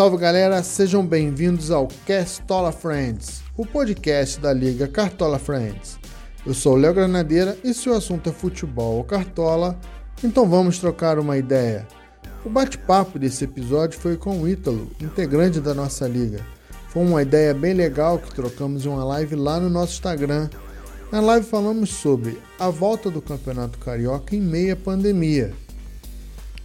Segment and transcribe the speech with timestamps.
[0.00, 5.98] Salve galera, sejam bem-vindos ao Castola Friends, o podcast da Liga Cartola Friends.
[6.46, 9.78] Eu sou Léo Granadeira e se o assunto é futebol ou cartola,
[10.24, 11.86] então vamos trocar uma ideia.
[12.46, 16.40] O bate-papo desse episódio foi com o Ítalo, integrante da nossa liga.
[16.88, 20.48] Foi uma ideia bem legal que trocamos em uma live lá no nosso Instagram.
[21.12, 25.52] Na live falamos sobre a volta do Campeonato Carioca em meia pandemia.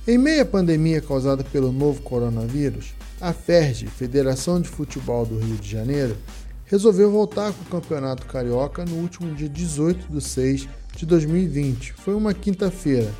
[0.07, 5.69] Em meia pandemia causada pelo novo coronavírus, a FERJ, Federação de Futebol do Rio de
[5.69, 6.17] Janeiro,
[6.65, 11.93] resolveu voltar com o Campeonato Carioca no último dia 18 de 6 de 2020.
[11.93, 13.11] Foi uma quinta-feira.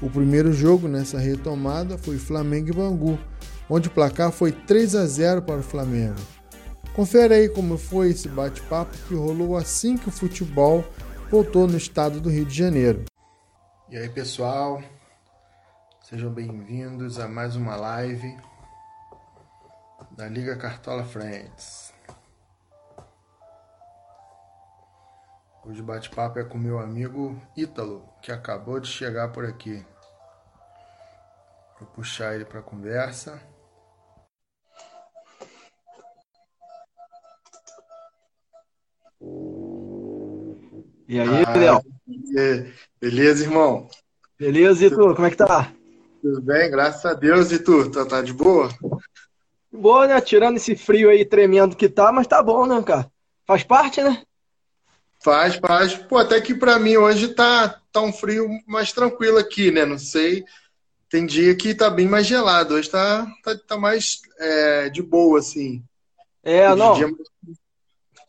[0.00, 3.18] O primeiro jogo nessa retomada foi Flamengo e Bangu,
[3.68, 6.20] onde o placar foi 3 a 0 para o Flamengo.
[6.94, 10.84] Confere aí como foi esse bate-papo que rolou assim que o futebol
[11.30, 13.04] voltou no estado do Rio de Janeiro.
[13.90, 14.82] E aí, pessoal?
[16.02, 18.36] Sejam bem-vindos a mais uma live
[20.16, 21.92] da Liga Cartola Friends.
[25.64, 29.84] Hoje o bate-papo é com meu amigo Ítalo, que acabou de chegar por aqui.
[31.78, 33.40] Vou puxar ele para a conversa.
[41.08, 41.82] E aí, ah, Léo?
[43.00, 43.88] Beleza, irmão?
[44.38, 45.14] Beleza, e tu?
[45.14, 45.72] Como é que tá?
[46.20, 47.52] Tudo bem, graças a Deus.
[47.52, 47.90] E tu?
[47.90, 48.68] Tá, tá de boa?
[49.72, 50.20] Boa, né?
[50.20, 53.10] Tirando esse frio aí tremendo que tá, mas tá bom, né, cara?
[53.46, 54.22] Faz parte, né?
[55.22, 55.94] Faz, faz.
[55.94, 59.86] Pô, até que pra mim hoje tá, tá um frio mais tranquilo aqui, né?
[59.86, 60.44] Não sei.
[61.08, 62.74] Tem dia que tá bem mais gelado.
[62.74, 65.82] Hoje tá, tá, tá mais é, de boa, assim.
[66.42, 66.94] É, não.
[66.94, 67.08] Dia...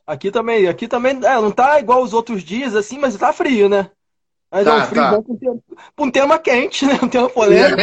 [0.06, 3.70] Aqui também, aqui também, é, não tá igual os outros dias, assim, mas tá frio,
[3.70, 3.90] né?
[4.52, 5.12] Mas tá, é um frio tá.
[5.12, 5.60] bom com um, tema,
[5.98, 7.00] um tema quente, né?
[7.02, 7.82] Um tema polêmico.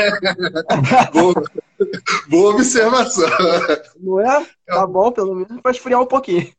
[1.12, 1.42] boa,
[2.28, 3.28] boa observação.
[3.98, 4.46] Não é?
[4.66, 6.52] Tá bom, pelo menos para esfriar um pouquinho.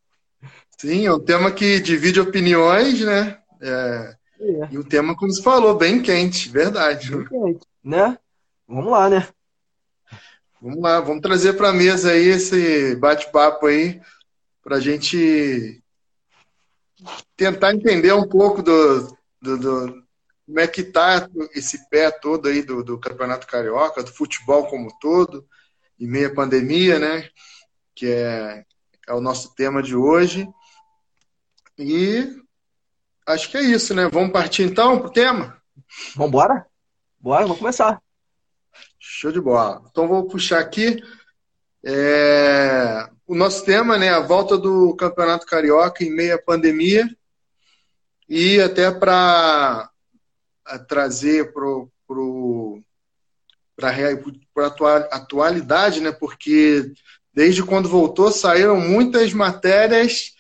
[0.78, 3.38] Sim, é um tema que divide opiniões, né?
[3.62, 4.68] É, é.
[4.72, 7.16] E um tema, como você falou, bem quente, verdade.
[7.16, 8.18] Bem quente, né?
[8.68, 9.28] Vamos lá, né?
[10.62, 14.00] Vamos lá, vamos trazer para a mesa aí esse bate-papo aí,
[14.64, 15.82] para a gente
[17.36, 20.01] tentar entender um pouco do, do, do,
[20.52, 24.92] como é que tá esse pé todo aí do, do Campeonato Carioca, do futebol como
[25.00, 25.48] todo,
[25.98, 27.30] em meia pandemia, né?
[27.96, 28.66] Que é,
[29.08, 30.46] é o nosso tema de hoje.
[31.78, 32.36] E
[33.26, 34.10] acho que é isso, né?
[34.12, 35.58] Vamos partir então pro tema?
[36.16, 36.66] Vamos embora?
[37.18, 38.02] Bora, vamos começar.
[39.00, 39.82] Show de bola.
[39.90, 41.02] Então vou puxar aqui
[41.82, 43.08] é...
[43.26, 44.10] o nosso tema, né?
[44.10, 47.10] A volta do Campeonato Carioca em meia pandemia.
[48.28, 49.91] E até para
[50.88, 51.66] trazer para
[54.68, 56.12] a atualidade, né?
[56.12, 56.92] Porque
[57.34, 60.34] desde quando voltou saíram muitas matérias.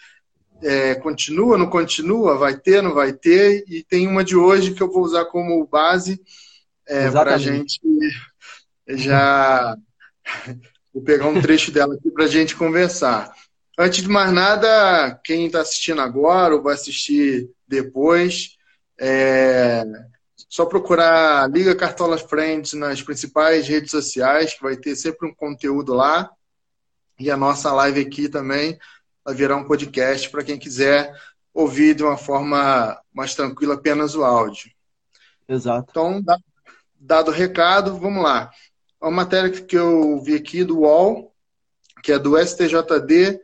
[0.63, 4.83] É, continua, não continua, vai ter, não vai ter, e tem uma de hoje que
[4.83, 6.21] eu vou usar como base
[6.87, 7.81] é, para a gente
[8.87, 9.75] já.
[10.93, 13.31] Vou pegar um trecho dela aqui para a gente conversar.
[13.79, 18.57] Antes de mais nada, quem está assistindo agora ou vai assistir depois,
[18.99, 19.85] é,
[20.51, 25.93] só procurar Liga Cartola Friends nas principais redes sociais, que vai ter sempre um conteúdo
[25.93, 26.29] lá.
[27.17, 28.77] E a nossa live aqui também
[29.23, 31.15] vai virar um podcast para quem quiser
[31.53, 34.69] ouvir de uma forma mais tranquila apenas o áudio.
[35.47, 35.89] Exato.
[35.89, 36.21] Então,
[36.99, 38.51] dado o recado, vamos lá.
[38.99, 41.33] Uma matéria que eu vi aqui do UOL,
[42.03, 43.39] que é do STJD,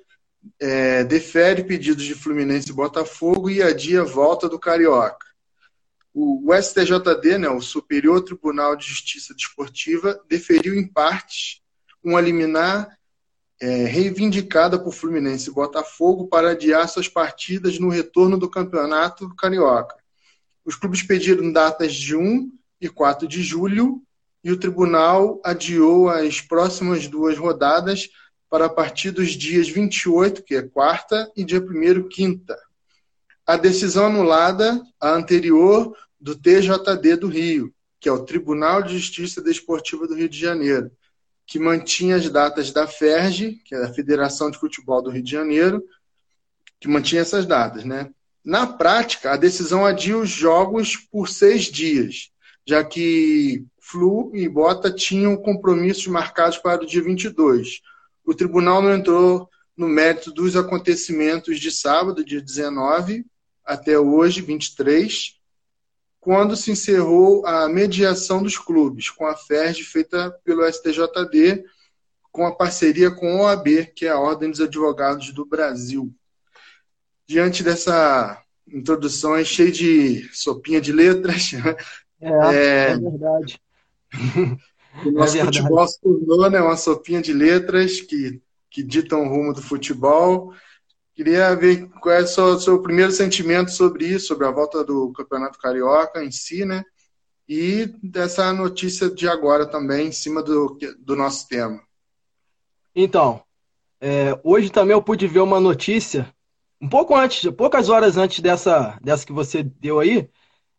[0.60, 5.27] é, defere pedidos de Fluminense e Botafogo e adia volta do Carioca
[6.20, 11.62] o, STJD, né, o Superior Tribunal de Justiça Desportiva, deferiu em partes
[12.04, 12.98] uma liminar
[13.62, 19.96] é, reivindicada por Fluminense e Botafogo para adiar suas partidas no retorno do campeonato carioca.
[20.66, 24.02] Os clubes pediram datas de 1 e 4 de julho
[24.44, 28.10] e o tribunal adiou as próximas duas rodadas
[28.50, 32.58] para a partir dos dias 28, que é quarta, e dia 1 quinta.
[33.46, 39.42] A decisão anulada, a anterior, do TJD do Rio, que é o Tribunal de Justiça
[39.42, 40.92] Desportiva do Rio de Janeiro,
[41.46, 45.32] que mantinha as datas da FERJ, que é a Federação de Futebol do Rio de
[45.32, 45.84] Janeiro,
[46.80, 48.10] que mantinha essas datas, né?
[48.44, 52.30] Na prática, a decisão adia os jogos por seis dias,
[52.66, 57.82] já que Flu e Bota tinham compromissos marcados para o dia 22.
[58.26, 63.26] O tribunal não entrou no mérito dos acontecimentos de sábado, dia 19,
[63.64, 65.37] até hoje, 23,
[66.28, 71.64] quando se encerrou a mediação dos clubes, com a FERJ feita pelo STJD,
[72.34, 76.14] com a parceria com a OAB, que é a Ordem dos Advogados do Brasil.
[77.26, 81.52] Diante dessa introdução cheia de sopinha de letras,
[82.20, 83.62] é, é, é verdade.
[85.06, 89.30] O nosso é futebol se tornou né, uma sopinha de letras que, que ditam o
[89.30, 90.54] rumo do futebol.
[91.18, 95.12] Queria ver qual é o seu, seu, primeiro sentimento sobre isso, sobre a volta do
[95.14, 96.84] Campeonato Carioca em si, né?
[97.50, 101.82] E dessa notícia de agora também, em cima do, do nosso tema.
[102.96, 103.42] Então,
[104.00, 106.32] é, hoje também eu pude ver uma notícia,
[106.80, 110.30] um pouco antes, poucas horas antes dessa, dessa que você deu aí,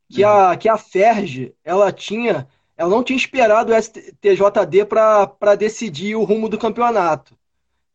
[0.08, 2.46] que a, que a Ferge, ela tinha,
[2.76, 7.36] ela não tinha esperado o STJD para decidir o rumo do campeonato.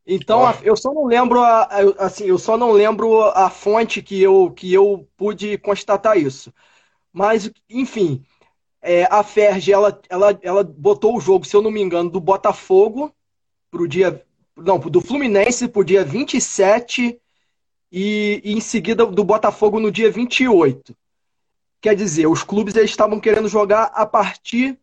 [0.06, 1.68] Então, eu só não lembro a,
[1.98, 6.54] assim, eu só não lembro a fonte que eu, que eu pude constatar isso.
[7.12, 8.24] Mas, enfim,
[8.82, 12.20] é, a Ferge, ela, ela, ela botou o jogo, se eu não me engano, do
[12.20, 13.14] Botafogo
[13.72, 14.26] pro dia.
[14.58, 17.20] Não, do Fluminense pro dia 27
[17.92, 20.96] e, e em seguida do Botafogo no dia 28.
[21.82, 24.78] Quer dizer, os clubes eles estavam querendo jogar a partir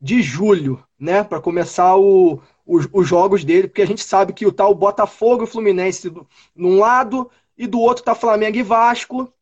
[0.00, 1.22] de julho, né?
[1.22, 5.44] Para começar o, os, os, jogos dele, porque a gente sabe que o tal Botafogo
[5.44, 6.12] e Fluminense
[6.54, 9.32] num lado e do outro tá Flamengo e Vasco,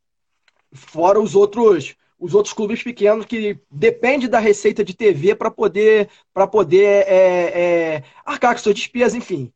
[0.72, 6.08] fora os outros os outros clubes pequenos que depende da receita de TV para poder
[6.34, 9.52] para poder é, é, arcar com suas despesas, enfim.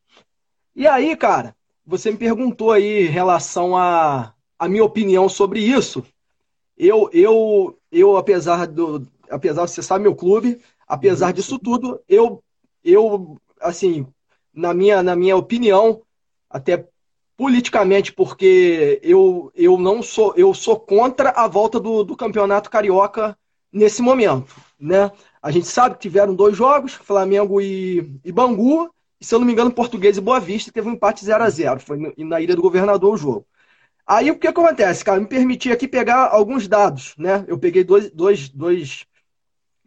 [0.75, 6.05] E aí, cara, você me perguntou aí em relação a a minha opinião sobre isso.
[6.79, 12.43] Eu eu eu apesar do apesar de você sabe meu clube, apesar disso tudo, eu
[12.84, 14.06] eu assim,
[14.52, 16.02] na minha, na minha opinião,
[16.50, 16.87] até
[17.37, 23.37] politicamente, porque eu, eu não sou, eu sou contra a volta do, do campeonato carioca
[23.73, 24.55] nesse momento.
[24.79, 25.11] Né?
[25.40, 28.90] A gente sabe que tiveram dois jogos, Flamengo e, e Bangu,
[29.20, 31.49] e se eu não me engano, Português e Boa Vista, teve um empate 0 a
[31.49, 33.46] 0 Foi na Ilha do Governador o jogo.
[34.06, 35.20] Aí o que acontece, cara?
[35.20, 37.44] Me permiti aqui pegar alguns dados, né?
[37.46, 39.06] Eu peguei dois, dois, dois,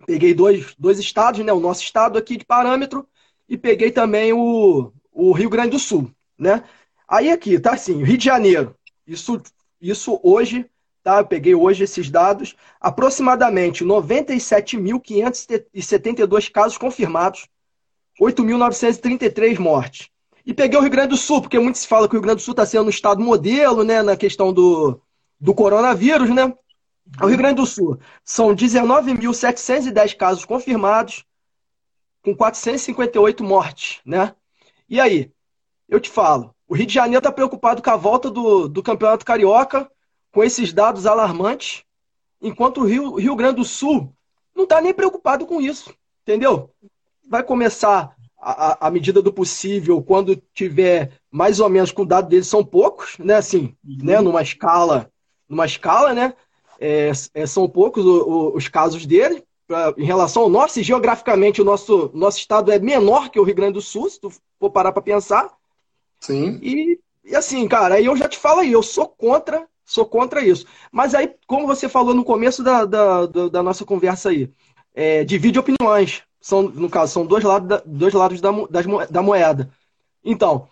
[0.05, 1.51] peguei dois, dois estados, né?
[1.51, 3.05] O nosso estado aqui de parâmetro
[3.47, 6.63] e peguei também o, o Rio Grande do Sul, né?
[7.07, 8.75] Aí aqui, tá assim, Rio de Janeiro.
[9.05, 9.41] Isso,
[9.79, 10.65] isso hoje,
[11.03, 11.19] tá?
[11.19, 12.55] Eu peguei hoje esses dados.
[12.79, 17.47] Aproximadamente 97.572 casos confirmados,
[18.19, 20.09] 8.933 mortes.
[20.45, 22.37] E peguei o Rio Grande do Sul, porque muito se fala que o Rio Grande
[22.37, 25.01] do Sul está sendo um estado modelo, né, na questão do,
[25.39, 26.53] do coronavírus, né?
[27.21, 31.23] O Rio Grande do Sul são 19.710 casos confirmados,
[32.23, 34.35] com 458 mortes, né?
[34.89, 35.31] E aí,
[35.87, 39.25] eu te falo, o Rio de Janeiro está preocupado com a volta do, do Campeonato
[39.25, 39.89] Carioca,
[40.31, 41.83] com esses dados alarmantes,
[42.41, 44.11] enquanto o Rio, Rio Grande do Sul
[44.55, 45.93] não está nem preocupado com isso,
[46.23, 46.71] entendeu?
[47.29, 52.47] Vai começar à medida do possível, quando tiver mais ou menos com o dado deles,
[52.47, 53.35] são poucos, né?
[53.35, 53.97] Assim, uhum.
[54.03, 54.21] né?
[54.21, 55.11] Numa escala,
[55.49, 56.33] numa escala, né?
[56.79, 62.11] É, é, são poucos os casos dele, pra, em relação ao nosso, geograficamente o nosso,
[62.13, 65.01] nosso estado é menor que o Rio Grande do Sul, se tu for parar para
[65.01, 65.49] pensar.
[66.19, 66.59] Sim.
[66.61, 70.43] E, e assim, cara, aí eu já te falo aí, eu sou contra, sou contra
[70.43, 70.65] isso.
[70.91, 74.51] Mas aí, como você falou no começo da, da, da, nossa conversa aí,
[74.93, 76.23] é, divide opiniões.
[76.39, 79.71] São, no caso, são dois lados da, dois lados da, das, da moeda.
[80.23, 80.67] Então,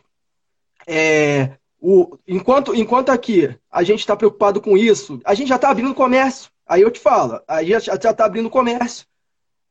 [0.86, 5.70] é, o, enquanto, enquanto aqui a gente está preocupado com isso, a gente já está
[5.70, 6.50] abrindo comércio.
[6.66, 9.06] Aí eu te falo, aí já está abrindo comércio.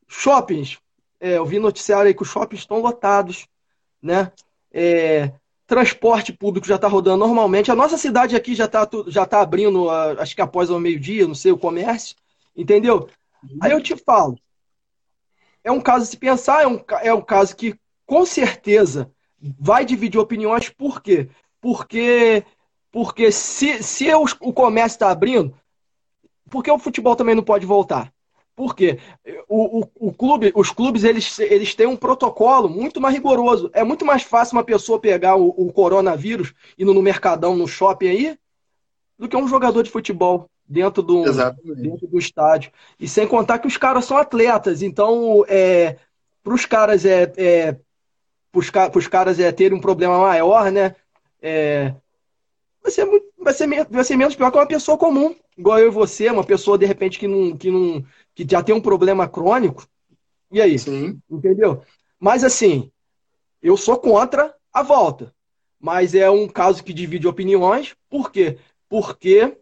[0.06, 0.76] Shoppings,
[1.18, 3.48] é, eu vi noticiário aí que os shoppings estão lotados,
[4.02, 4.30] né?
[4.70, 5.32] É,
[5.66, 7.70] transporte público já está rodando normalmente.
[7.70, 11.34] A nossa cidade aqui já está já tá abrindo, acho que após o meio-dia, não
[11.34, 12.14] sei, o comércio,
[12.54, 13.08] entendeu?
[13.58, 14.38] Aí eu te falo,
[15.64, 19.10] é um caso se pensar, é um, é um caso que com certeza
[19.58, 21.30] vai dividir opiniões, por quê?
[21.62, 22.44] Porque,
[22.90, 25.54] porque se, se o, o comércio está abrindo,
[26.50, 28.12] por que o futebol também não pode voltar?
[28.54, 28.98] Por quê?
[29.48, 33.70] O, o, o, clube, os clubes eles, eles têm um protocolo muito mais rigoroso.
[33.72, 38.08] É muito mais fácil uma pessoa pegar o, o coronavírus indo no mercadão, no shopping
[38.08, 38.38] aí,
[39.18, 41.24] do que um jogador de futebol dentro do,
[41.74, 42.72] dentro do estádio.
[42.98, 44.82] E sem contar que os caras são atletas.
[44.82, 45.96] Então, é,
[46.42, 47.76] para os caras é, é
[48.52, 50.94] pros, caras é terem um problema maior, né?
[51.42, 51.94] É,
[52.82, 55.88] vai, ser muito, vai, ser, vai ser menos pior que uma pessoa comum igual eu
[55.88, 59.28] e você, uma pessoa de repente que não, que não que já tem um problema
[59.28, 59.86] crônico.
[60.50, 60.78] E aí?
[60.78, 61.20] Sim.
[61.30, 61.82] Entendeu?
[62.18, 62.90] Mas assim,
[63.62, 65.34] eu sou contra a volta.
[65.78, 67.94] Mas é um caso que divide opiniões.
[68.08, 68.58] Por quê?
[68.88, 69.56] Porque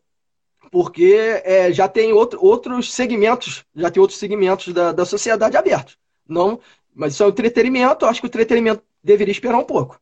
[0.71, 5.99] porque é, já tem outro, outros segmentos, já tem outros segmentos da, da sociedade abertos.
[6.29, 6.61] Não,
[6.95, 8.07] mas isso é o entretenimento.
[8.07, 10.01] Acho que o entretenimento deveria esperar um pouco.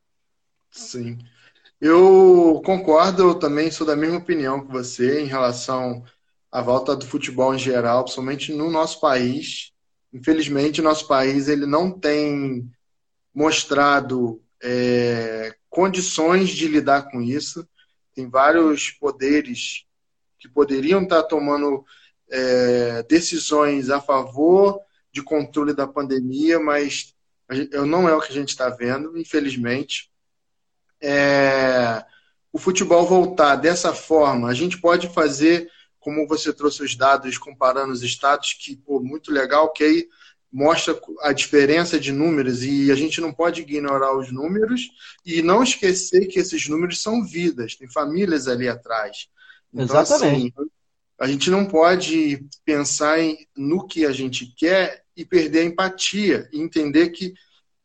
[0.70, 1.16] Sim.
[1.80, 6.04] Eu concordo, eu também sou da mesma opinião que você em relação
[6.50, 9.73] à volta do futebol em geral, principalmente no nosso país.
[10.12, 12.68] Infelizmente, nosso país ele não tem
[13.32, 17.68] mostrado é, condições de lidar com isso.
[18.12, 19.85] Tem vários poderes
[20.38, 21.85] que poderiam estar tomando
[22.28, 24.80] é, decisões a favor
[25.12, 27.14] de controle da pandemia, mas
[27.87, 30.11] não é o que a gente está vendo, infelizmente.
[31.00, 32.05] É,
[32.52, 37.93] o futebol voltar dessa forma, a gente pode fazer, como você trouxe os dados comparando
[37.93, 40.09] os estados, que pô, muito legal, que aí
[40.50, 44.88] mostra a diferença de números e a gente não pode ignorar os números
[45.25, 49.28] e não esquecer que esses números são vidas, tem famílias ali atrás.
[49.73, 50.55] Então, Exatamente.
[50.57, 50.71] Assim,
[51.21, 56.49] a gente não pode pensar em, no que a gente quer e perder a empatia
[56.52, 57.35] e entender que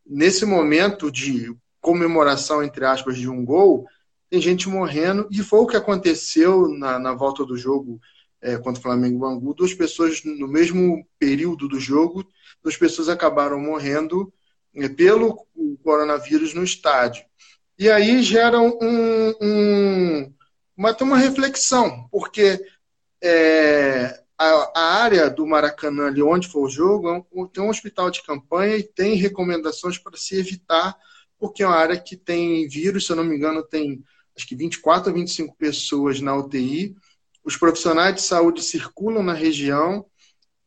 [0.06, 1.54] nesse momento de
[1.84, 3.86] comemoração, entre aspas, de um gol,
[4.30, 8.02] tem gente morrendo e foi o que aconteceu na, na volta do jogo
[8.42, 9.54] é, contra o Flamengo Bangu.
[9.54, 12.26] Duas pessoas no mesmo período do jogo
[12.64, 14.34] duas pessoas acabaram morrendo
[14.74, 15.46] é, pelo
[15.84, 17.26] coronavírus no estádio.
[17.78, 20.34] E aí gera um, um,
[20.78, 22.64] uma, uma reflexão, porque
[23.22, 28.10] é, a, a, área do Maracanã, ali onde foi o jogo, é tem um hospital
[28.10, 30.96] de campanha e tem recomendações para se evitar,
[31.44, 34.02] porque é uma área que tem vírus, se eu não me engano, tem
[34.34, 36.96] acho que 24 a 25 pessoas na UTI.
[37.44, 40.06] Os profissionais de saúde circulam na região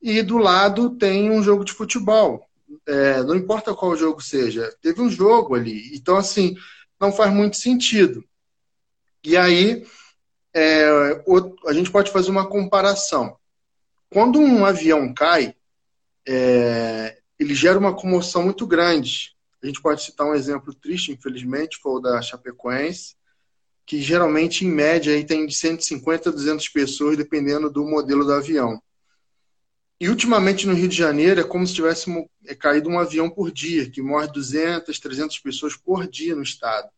[0.02, 2.46] e do lado tem um jogo de futebol.
[2.86, 5.96] É, não importa qual jogo seja, teve um jogo ali.
[5.96, 6.54] Então, assim,
[7.00, 8.22] não faz muito sentido.
[9.24, 9.82] E aí,
[10.52, 11.22] é,
[11.66, 13.34] a gente pode fazer uma comparação.
[14.10, 15.54] Quando um avião cai,
[16.28, 19.35] é, ele gera uma comoção muito grande.
[19.66, 23.16] A gente pode citar um exemplo triste, infelizmente, foi o da Chapecoense,
[23.84, 28.32] que geralmente, em média, aí tem de 150 a 200 pessoas, dependendo do modelo do
[28.32, 28.80] avião.
[30.00, 32.08] E ultimamente no Rio de Janeiro é como se tivesse
[32.46, 36.88] é, caído um avião por dia, que morre 200, 300 pessoas por dia no estado.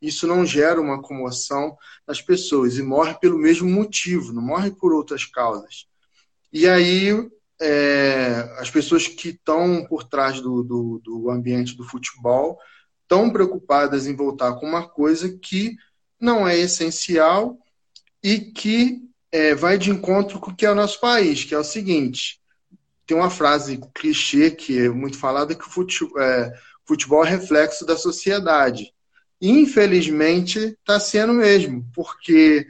[0.00, 1.76] Isso não gera uma comoção
[2.06, 5.88] nas pessoas e morre pelo mesmo motivo, não morre por outras causas.
[6.52, 7.28] E aí
[7.64, 12.58] é, as pessoas que estão por trás do, do, do ambiente do futebol
[13.02, 15.76] estão preocupadas em voltar com uma coisa que
[16.20, 17.56] não é essencial
[18.20, 19.00] e que
[19.30, 22.40] é, vai de encontro com o que é o nosso país, que é o seguinte:
[23.06, 26.52] tem uma frase clichê que é muito falada que o futebol é,
[26.84, 28.92] futebol é reflexo da sociedade.
[29.40, 32.66] Infelizmente, está sendo mesmo, porque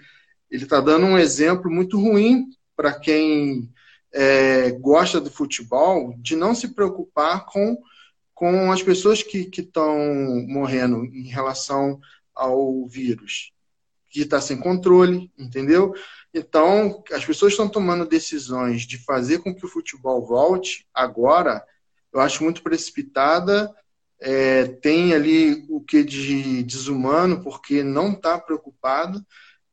[0.50, 2.44] ele está dando um exemplo muito ruim
[2.76, 3.70] para quem
[4.12, 7.78] é, gosta do futebol de não se preocupar com,
[8.34, 9.96] com as pessoas que estão
[10.46, 12.00] morrendo em relação
[12.34, 13.52] ao vírus,
[14.10, 15.94] que está sem controle, entendeu?
[16.34, 21.64] Então, as pessoas estão tomando decisões de fazer com que o futebol volte agora,
[22.12, 23.72] eu acho muito precipitada.
[24.20, 29.24] É, tem ali o que de desumano, porque não está preocupado.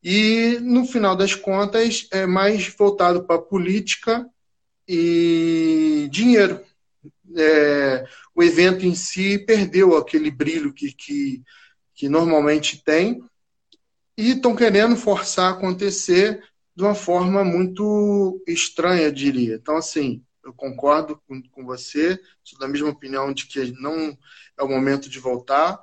[0.03, 4.25] E, no final das contas, é mais voltado para política
[4.87, 6.61] e dinheiro.
[7.35, 11.43] É, o evento em si perdeu aquele brilho que, que,
[11.93, 13.21] que normalmente tem
[14.17, 16.43] e estão querendo forçar acontecer
[16.75, 19.55] de uma forma muito estranha, diria.
[19.55, 24.17] Então, assim, eu concordo com, com você, sou da mesma opinião de que não
[24.57, 25.79] é o momento de voltar.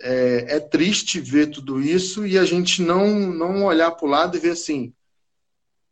[0.00, 4.36] É, é triste ver tudo isso e a gente não, não olhar para o lado
[4.36, 4.92] e ver assim,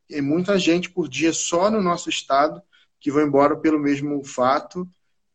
[0.09, 2.63] tem muita gente por dia só no nosso estado
[3.01, 4.89] que vai embora pelo mesmo fato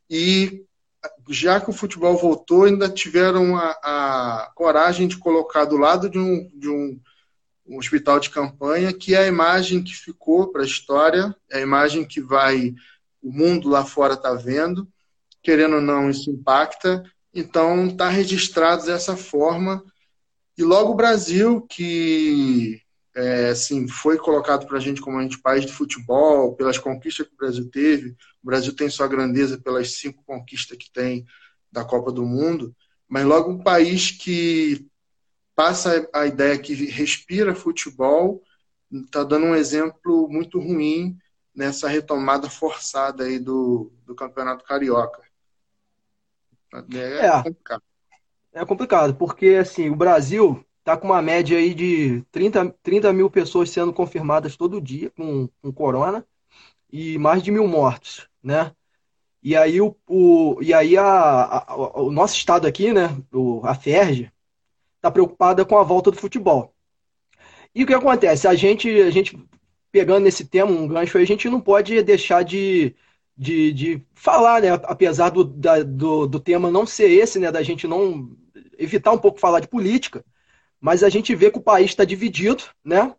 [0.09, 0.63] e
[1.29, 6.17] já que o futebol voltou, ainda tiveram a, a coragem de colocar do lado de
[6.17, 6.99] um, de um
[7.71, 11.61] um hospital de campanha, que é a imagem que ficou para a história, é a
[11.61, 12.75] imagem que vai
[13.21, 14.87] o mundo lá fora está vendo,
[15.41, 17.03] querendo ou não, isso impacta.
[17.33, 19.83] Então, está registrado dessa forma.
[20.57, 22.81] E logo o Brasil, que
[23.15, 27.27] é, assim, foi colocado para a gente como a gente país de futebol, pelas conquistas
[27.27, 28.15] que o Brasil teve.
[28.41, 31.25] O Brasil tem sua grandeza pelas cinco conquistas que tem
[31.71, 32.75] da Copa do Mundo,
[33.07, 34.87] mas logo um país que
[35.55, 38.41] passa a ideia que respira futebol,
[38.91, 41.17] está dando um exemplo muito ruim
[41.55, 45.21] nessa retomada forçada aí do, do Campeonato Carioca.
[46.93, 47.83] É, é complicado.
[48.53, 53.29] É complicado, porque assim, o Brasil está com uma média aí de 30, 30 mil
[53.29, 56.25] pessoas sendo confirmadas todo dia com, com corona
[56.91, 58.75] e mais de mil mortos, né?
[59.43, 61.03] E aí, o, o e aí a,
[61.67, 64.31] a, o nosso estado aqui, né, o, a FERJ,
[64.97, 66.73] está preocupada com a volta do futebol.
[67.73, 68.47] E o que acontece?
[68.47, 69.37] A gente, a gente
[69.91, 72.95] pegando esse tema, um gancho aí, a gente não pode deixar de,
[73.41, 74.69] de, de falar, né?
[74.83, 77.51] Apesar do, da, do, do tema não ser esse, né?
[77.51, 78.29] Da gente não
[78.77, 80.23] evitar um pouco falar de política,
[80.79, 83.15] mas a gente vê que o país está dividido, né?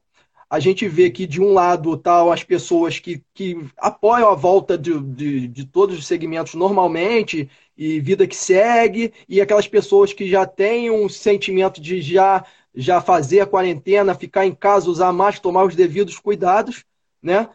[0.49, 4.35] A gente vê que de um lado estão tá as pessoas que, que apoiam a
[4.37, 10.12] volta de, de, de todos os segmentos normalmente e vida que segue, e aquelas pessoas
[10.12, 15.12] que já têm um sentimento de já já fazer a quarentena, ficar em casa, usar
[15.12, 16.85] máscara, tomar os devidos cuidados,
[17.23, 17.50] né?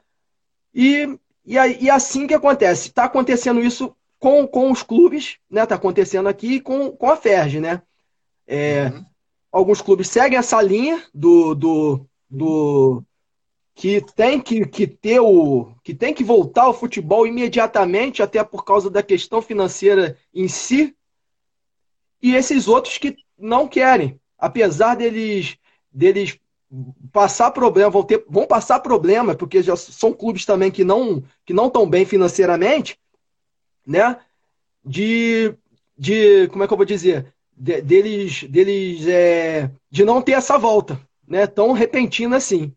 [0.76, 2.90] E, e, e assim que acontece.
[2.90, 5.64] Está acontecendo isso com, com os clubes, né?
[5.64, 7.82] Está acontecendo aqui com, com a Ferg, né?
[8.46, 9.06] É, uhum.
[9.52, 13.04] Alguns clubes seguem essa linha do, do, do
[13.74, 18.66] que tem que, que ter o que tem que voltar ao futebol imediatamente, até por
[18.66, 20.96] causa da questão financeira em si,
[22.22, 25.58] e esses outros que não querem, apesar deles,
[25.92, 26.38] deles
[27.12, 31.54] passar problema, vão, ter, vão passar problema, porque já são clubes também que não que
[31.54, 33.00] não estão bem financeiramente,
[33.86, 34.20] né?
[34.84, 35.54] De,
[35.98, 40.58] de como é que eu vou dizer, de, deles deles é, de não ter essa
[40.58, 41.48] volta, né?
[41.48, 42.74] Tão repentina assim.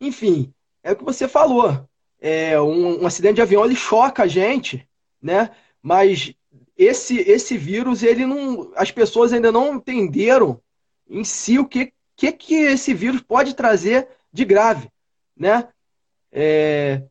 [0.00, 1.86] Enfim, é o que você falou.
[2.20, 4.88] É, um, um acidente de avião ele choca a gente,
[5.20, 5.50] né?
[5.82, 6.32] Mas
[6.76, 10.60] esse esse vírus ele não as pessoas ainda não entenderam
[11.08, 14.90] em si o que que, que esse vírus pode trazer de grave
[15.36, 15.68] né?
[16.32, 17.02] É,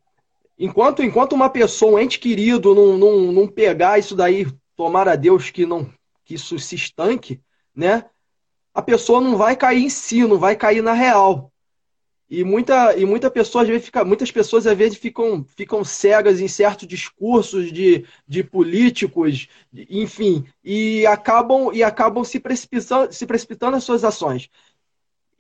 [0.57, 5.15] enquanto enquanto uma pessoa um ente querido não, não, não pegar isso daí tomar a
[5.15, 5.91] Deus que não
[6.25, 7.41] que isso se estanque
[7.75, 8.05] né?
[8.73, 11.53] A pessoa não vai cair em si não vai cair na real.
[12.33, 16.39] E, muita, e muita pessoa, às vezes, fica, muitas pessoas às vezes ficam, ficam cegas
[16.39, 19.47] em certos discursos de, de políticos,
[19.87, 24.49] enfim, e acabam, e acabam se, precipitando, se precipitando nas suas ações.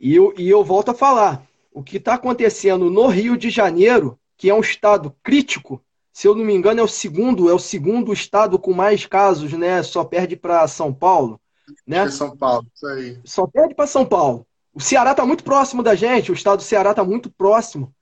[0.03, 4.19] E eu, e eu volto a falar: o que está acontecendo no Rio de Janeiro,
[4.35, 7.59] que é um estado crítico, se eu não me engano, é o segundo, é o
[7.59, 9.81] segundo estado com mais casos, né?
[9.81, 11.39] Só perde para São Paulo.
[11.87, 11.99] Né?
[11.99, 13.17] É São Paulo, isso aí.
[13.23, 14.45] Só perde para São Paulo.
[14.73, 17.95] O Ceará está muito próximo da gente, o estado do Ceará está muito próximo.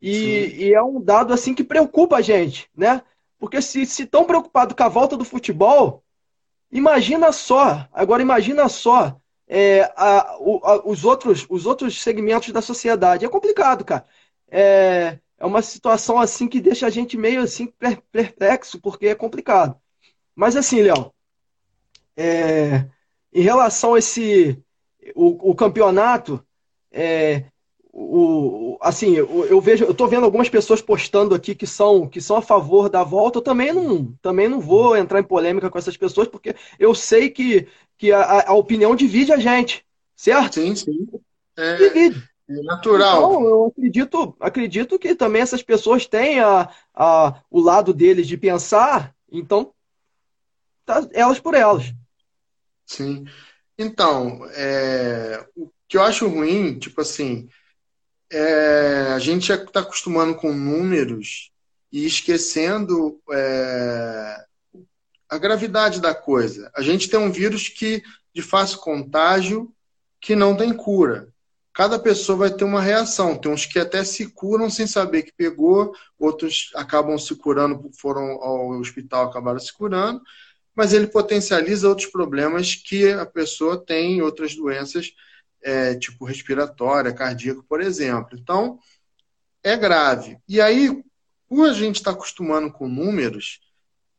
[0.00, 3.02] E, e, é um dado assim que preocupa a gente, né?
[3.38, 6.02] Porque se estão preocupados com a volta do futebol,
[6.72, 13.24] imagina só, agora imagina só é, a, a, os, outros, os outros segmentos da sociedade.
[13.24, 14.06] É complicado, cara.
[14.48, 17.72] É, é uma situação assim que deixa a gente meio assim
[18.10, 19.76] perplexo, porque é complicado.
[20.34, 21.12] Mas assim, Léo,
[22.16, 22.86] é,
[23.32, 24.62] em relação a esse,
[25.14, 26.44] o, o campeonato,
[26.90, 27.44] é,
[27.98, 32.20] o, assim, eu, eu, vejo, eu tô vendo algumas pessoas postando aqui que são, que
[32.20, 33.38] são a favor da volta.
[33.38, 37.30] Eu também não, também não vou entrar em polêmica com essas pessoas, porque eu sei
[37.30, 40.54] que, que a, a opinião divide a gente, certo?
[40.54, 41.08] Sim, sim.
[41.56, 42.28] É, divide.
[42.48, 43.18] É natural.
[43.18, 48.36] Então, eu acredito, acredito que também essas pessoas têm a, a, o lado deles de
[48.36, 49.72] pensar, então,
[50.84, 51.92] tá, elas por elas.
[52.84, 53.24] Sim.
[53.76, 57.48] Então, é, o que eu acho ruim, tipo assim,
[58.30, 61.50] é, a gente está acostumando com números
[61.90, 64.45] e esquecendo é,
[65.28, 66.70] a gravidade da coisa.
[66.74, 68.02] A gente tem um vírus que
[68.34, 69.72] de fácil contágio
[70.20, 71.28] que não tem cura.
[71.72, 73.36] Cada pessoa vai ter uma reação.
[73.36, 78.42] Tem uns que até se curam sem saber que pegou, outros acabam se curando, foram
[78.42, 80.20] ao hospital, acabaram se curando,
[80.74, 85.12] mas ele potencializa outros problemas que a pessoa tem, outras doenças,
[85.62, 88.38] é, tipo respiratória, cardíaca, por exemplo.
[88.38, 88.78] Então,
[89.62, 90.38] é grave.
[90.48, 91.02] E aí,
[91.48, 93.60] por a gente estar acostumando com números,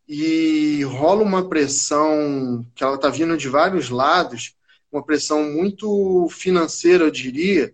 [0.07, 4.55] e rola uma pressão que ela está vindo de vários lados,
[4.91, 7.73] uma pressão muito financeira, eu diria,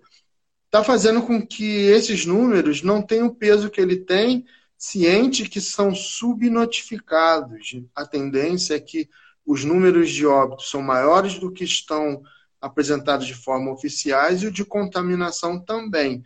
[0.66, 5.62] está fazendo com que esses números não tenham o peso que ele tem ciente que
[5.62, 7.80] são subnotificados.
[7.96, 9.08] A tendência é que
[9.46, 12.24] os números de óbitos são maiores do que estão
[12.60, 16.24] apresentados de forma oficiais e o de contaminação também.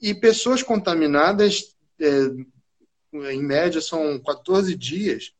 [0.00, 5.32] E pessoas contaminadas, é, em média, são 14 dias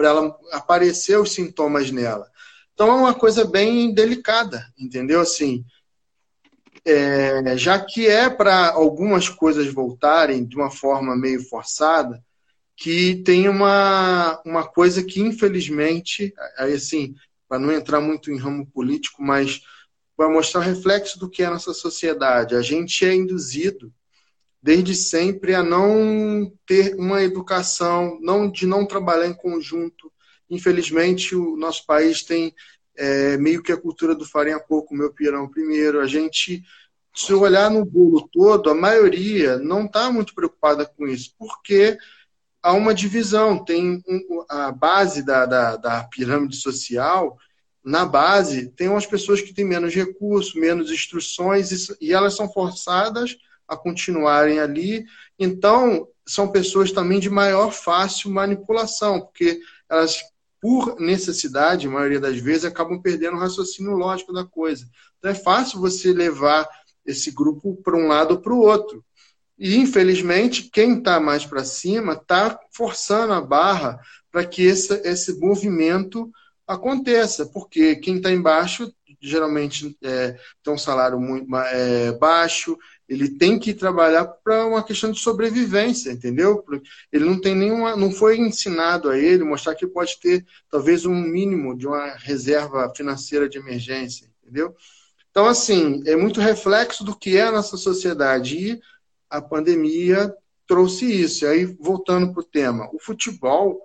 [0.00, 2.26] para ela aparecer os sintomas nela.
[2.72, 5.20] Então é uma coisa bem delicada, entendeu?
[5.20, 5.62] Assim,
[6.86, 12.24] é, já que é para algumas coisas voltarem de uma forma meio forçada,
[12.74, 17.14] que tem uma, uma coisa que, infelizmente, aí assim,
[17.46, 19.60] para não entrar muito em ramo político, mas
[20.16, 22.56] vai mostrar o reflexo do que é a nossa sociedade.
[22.56, 23.92] A gente é induzido
[24.62, 30.12] desde sempre a não ter uma educação, não de não trabalhar em conjunto.
[30.48, 32.54] Infelizmente, o nosso país tem
[32.96, 36.00] é, meio que a cultura do farinha pouco, meu pirão primeiro.
[36.00, 36.62] A gente,
[37.14, 41.96] se olhar no bolo todo, a maioria não está muito preocupada com isso, porque
[42.62, 43.64] há uma divisão.
[43.64, 47.38] Tem um, a base da, da, da pirâmide social
[47.82, 53.30] na base, tem umas pessoas que têm menos recursos, menos instruções, e elas são forçadas
[53.30, 53.36] a
[53.76, 55.04] continuarem ali.
[55.38, 60.20] Então, são pessoas também de maior fácil manipulação, porque elas,
[60.60, 64.86] por necessidade, a maioria das vezes, acabam perdendo o raciocínio lógico da coisa.
[65.18, 66.68] Então, é fácil você levar
[67.04, 69.04] esse grupo para um lado ou para o outro.
[69.58, 75.38] E, infelizmente, quem está mais para cima está forçando a barra para que esse, esse
[75.38, 76.30] movimento
[76.66, 82.78] aconteça, porque quem está embaixo geralmente é, tem um salário muito é, baixo,
[83.10, 86.64] ele tem que trabalhar para uma questão de sobrevivência, entendeu?
[87.10, 91.14] Ele não tem nenhuma, não foi ensinado a ele mostrar que pode ter talvez um
[91.16, 94.76] mínimo de uma reserva financeira de emergência, entendeu?
[95.28, 98.80] Então, assim, é muito reflexo do que é a nossa sociedade e
[99.28, 100.32] a pandemia
[100.64, 101.44] trouxe isso.
[101.44, 103.82] E aí, voltando para o tema, o futebol,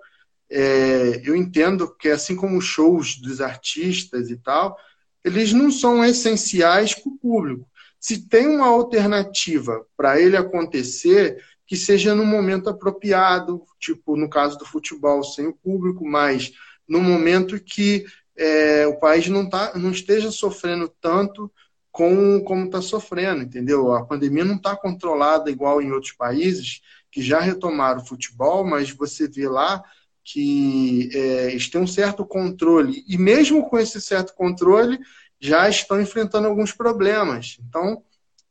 [0.48, 4.78] é, eu entendo que assim como shows dos artistas e tal,
[5.24, 11.76] eles não são essenciais para o público se tem uma alternativa para ele acontecer, que
[11.76, 16.52] seja no momento apropriado, tipo no caso do futebol, sem o público, mas
[16.88, 18.04] no momento que
[18.36, 21.50] é, o país não, tá, não esteja sofrendo tanto
[21.90, 23.92] com, como está sofrendo, entendeu?
[23.92, 28.90] A pandemia não está controlada igual em outros países que já retomaram o futebol, mas
[28.90, 29.82] você vê lá
[30.22, 33.04] que é, eles têm um certo controle.
[33.08, 34.98] E mesmo com esse certo controle,
[35.40, 37.58] já estão enfrentando alguns problemas.
[37.68, 38.02] Então,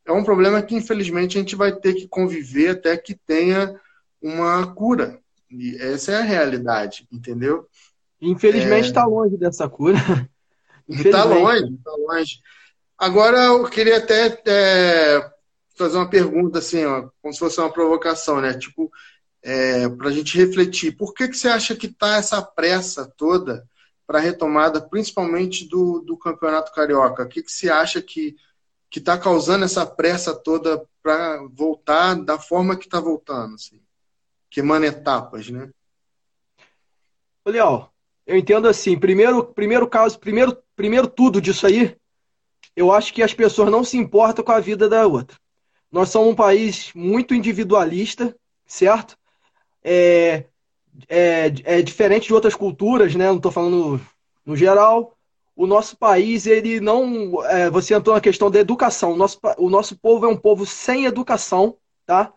[0.06, 3.80] é um problema que, infelizmente, a gente vai ter que conviver até que tenha
[4.22, 5.20] uma cura.
[5.50, 7.68] E essa é a realidade, entendeu?
[8.22, 9.06] Infelizmente, está é...
[9.06, 9.98] longe dessa cura.
[10.88, 12.40] Está longe, está longe.
[12.96, 15.32] Agora, eu queria até é,
[15.76, 18.54] fazer uma pergunta, assim, ó, como se fosse uma provocação, né?
[18.54, 18.92] Tipo,
[19.42, 20.96] é, para a gente refletir.
[20.96, 23.68] Por que, que você acha que está essa pressa toda
[24.06, 27.24] para a retomada, principalmente do, do Campeonato Carioca?
[27.24, 28.36] O que, que você acha que
[28.96, 33.56] está causando essa pressa toda para voltar da forma que está voltando?
[33.56, 33.82] Assim?
[34.50, 35.70] Queimando etapas, né?
[37.46, 37.90] Léo,
[38.26, 41.96] eu entendo assim, primeiro, primeiro caso, primeiro, primeiro tudo disso aí,
[42.76, 45.38] eu acho que as pessoas não se importam com a vida da outra.
[45.92, 49.18] Nós somos um país muito individualista, certo?
[49.84, 50.46] É,
[51.08, 53.28] é, é diferente de outras culturas, né?
[53.28, 54.02] Não estou falando
[54.46, 55.16] no geral.
[55.56, 57.44] O nosso país, ele não.
[57.46, 59.14] É, você entrou na questão da educação.
[59.14, 62.34] O nosso, o nosso povo é um povo sem educação, tá?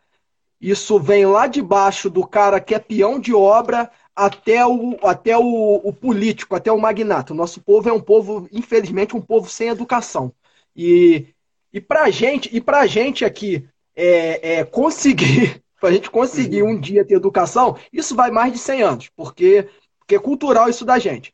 [0.60, 5.36] Isso vem lá de baixo do cara que é peão de obra até o, até
[5.38, 7.32] o, o político, até o magnata.
[7.32, 10.32] O nosso povo é um povo, infelizmente, um povo sem educação.
[10.74, 11.28] E,
[11.72, 16.78] e pra gente, e pra gente aqui é, é conseguir para a gente conseguir um
[16.78, 20.98] dia ter educação, isso vai mais de 100 anos, porque, porque é cultural isso da
[20.98, 21.32] gente.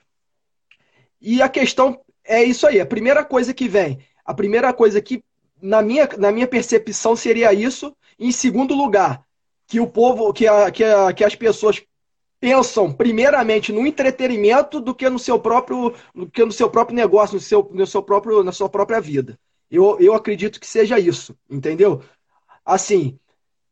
[1.20, 2.80] E a questão é isso aí.
[2.80, 5.24] A primeira coisa que vem, a primeira coisa que,
[5.60, 7.96] na minha, na minha percepção, seria isso.
[8.18, 9.24] em segundo lugar,
[9.66, 11.82] que o povo, que, a, que, a, que as pessoas
[12.38, 17.36] pensam primeiramente no entretenimento do que no seu próprio, do que no seu próprio negócio,
[17.36, 19.38] no seu, no seu próprio, na sua própria vida.
[19.70, 22.02] Eu, eu acredito que seja isso, entendeu?
[22.64, 23.18] Assim,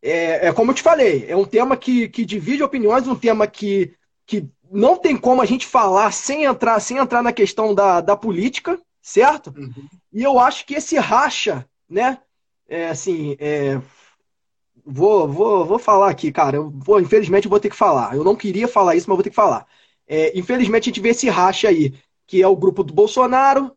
[0.03, 3.47] é, é, como eu te falei, é um tema que, que divide opiniões, um tema
[3.47, 3.95] que,
[4.27, 8.17] que não tem como a gente falar sem entrar, sem entrar na questão da, da
[8.17, 9.55] política, certo?
[9.57, 9.89] Uhum.
[10.13, 12.19] E eu acho que esse racha, né?
[12.69, 13.81] É, assim, é,
[14.85, 16.57] vou, vou, vou falar aqui, cara.
[16.57, 18.17] Eu vou, infelizmente, eu vou ter que falar.
[18.17, 19.67] Eu não queria falar isso, mas vou ter que falar.
[20.07, 21.95] É, infelizmente, a gente vê esse racha aí,
[22.27, 23.77] que é o grupo do Bolsonaro,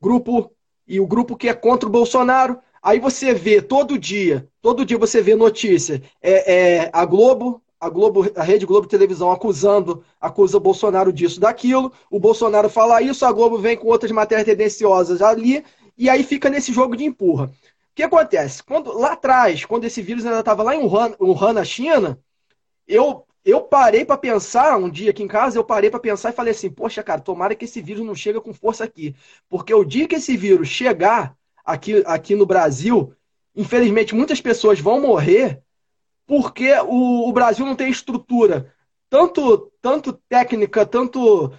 [0.00, 0.52] grupo
[0.86, 4.98] e o grupo que é contra o Bolsonaro, Aí você vê todo dia, todo dia
[4.98, 6.02] você vê notícia.
[6.22, 11.40] É, é, a Globo, a Globo, a Rede Globo Televisão acusando, acusa o Bolsonaro disso,
[11.40, 11.92] daquilo.
[12.10, 15.64] O Bolsonaro fala isso, a Globo vem com outras matérias tendenciosas ali,
[15.96, 17.46] e aí fica nesse jogo de empurra.
[17.46, 17.50] O
[17.94, 18.62] que acontece?
[18.62, 22.18] Quando, lá atrás, quando esse vírus ainda estava lá em Wuhan, Wuhan, na China,
[22.86, 26.34] eu, eu parei para pensar, um dia aqui em casa, eu parei para pensar e
[26.34, 29.14] falei assim, poxa, cara, tomara que esse vírus não chegue com força aqui.
[29.48, 31.36] Porque o dia que esse vírus chegar,
[31.68, 33.14] aqui, aqui no Brasil,
[33.54, 35.62] infelizmente, muitas pessoas vão morrer
[36.26, 38.74] porque o, o Brasil não tem estrutura,
[39.08, 41.52] tanto, tanto técnica, tanto,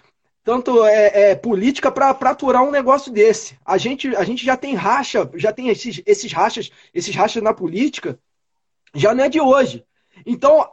[0.43, 3.57] tanto é, é política para aturar um negócio desse.
[3.65, 7.53] A gente, a gente já tem racha, já tem esses, esses rachas, esses rachas na
[7.53, 8.19] política
[8.93, 9.85] já não é de hoje.
[10.25, 10.67] Então,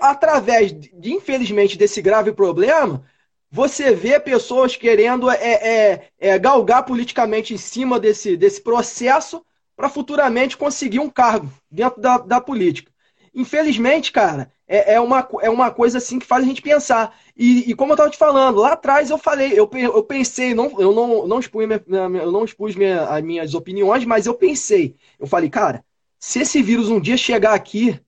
[0.00, 3.04] através de, infelizmente, desse grave problema,
[3.50, 9.44] você vê pessoas querendo é, é, é, galgar politicamente em cima desse, desse processo
[9.76, 12.92] para futuramente conseguir um cargo dentro da, da política.
[13.34, 17.16] Infelizmente, cara, é, é, uma, é uma coisa assim que faz a gente pensar.
[17.36, 20.80] E, e como eu estava te falando, lá atrás eu falei, eu, eu pensei, não,
[20.80, 21.82] eu não, não expus, minha,
[22.22, 24.96] eu não expus minha, as minhas opiniões, mas eu pensei.
[25.18, 25.84] Eu falei, cara,
[26.18, 28.00] se esse vírus um dia chegar aqui,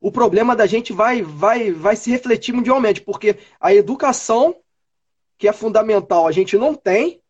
[0.00, 4.56] o problema da gente vai, vai, vai se refletir mundialmente, porque a educação,
[5.38, 7.20] que é fundamental, a gente não tem,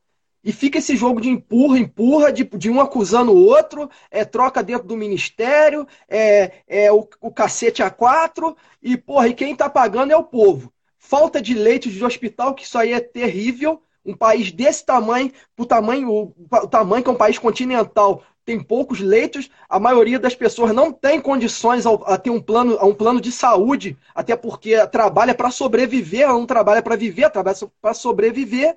[0.44, 4.62] e fica esse jogo de empurra, empurra, de, de um acusando o outro, é troca
[4.62, 9.70] dentro do ministério, é, é o, o cacete a quatro, e porra, e quem tá
[9.70, 10.70] pagando é o povo.
[10.98, 13.82] Falta de leitos de hospital, que isso aí é terrível.
[14.04, 18.60] Um país desse tamanho, o tamanho, o, o tamanho que é um país continental, tem
[18.60, 22.94] poucos leitos, a maioria das pessoas não tem condições a, ter um plano, a um
[22.94, 28.76] plano de saúde, até porque trabalha para sobreviver, não trabalha para viver, trabalha para sobreviver.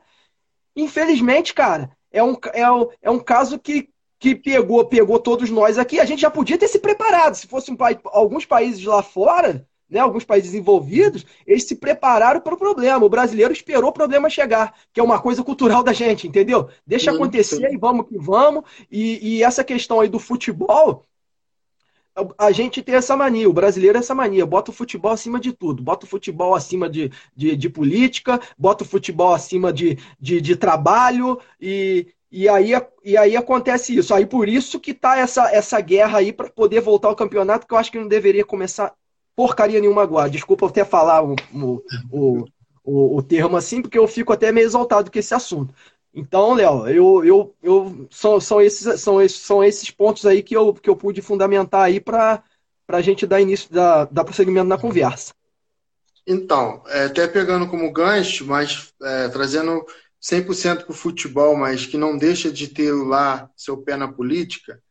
[0.75, 5.77] Infelizmente, cara, é um, é, um, é um caso que, que pegou, pegou todos nós
[5.77, 5.99] aqui.
[5.99, 7.35] A gente já podia ter se preparado.
[7.35, 12.53] Se fosse um, alguns países lá fora, né, alguns países envolvidos, eles se prepararam para
[12.53, 13.05] o problema.
[13.05, 16.69] O brasileiro esperou o problema chegar, que é uma coisa cultural da gente, entendeu?
[16.85, 18.63] Deixa acontecer e vamos que vamos.
[18.91, 21.05] E, e essa questão aí do futebol,
[22.37, 25.53] a gente tem essa mania, o brasileiro é essa mania, bota o futebol acima de
[25.53, 30.41] tudo, bota o futebol acima de, de, de política, bota o futebol acima de, de,
[30.41, 32.71] de trabalho, e, e, aí,
[33.03, 34.13] e aí acontece isso.
[34.13, 37.73] Aí por isso que tá essa, essa guerra aí para poder voltar ao campeonato, que
[37.73, 38.93] eu acho que não deveria começar
[39.37, 40.31] porcaria nenhuma agora.
[40.31, 42.45] Desculpa até falar o, o,
[42.83, 45.71] o, o, termo assim, porque eu fico até meio exaltado com esse assunto.
[46.11, 50.57] Então, Léo, eu, eu, eu, são, são, esses, são, esses, são esses pontos aí que
[50.57, 52.43] eu, que eu pude fundamentar aí para
[52.87, 55.35] a gente dar início, dar, dar prosseguimento na conversa.
[56.25, 59.85] Então, é, até pegando como gancho, mas é, trazendo
[60.19, 64.81] 100% para o futebol, mas que não deixa de ter lá seu pé na política,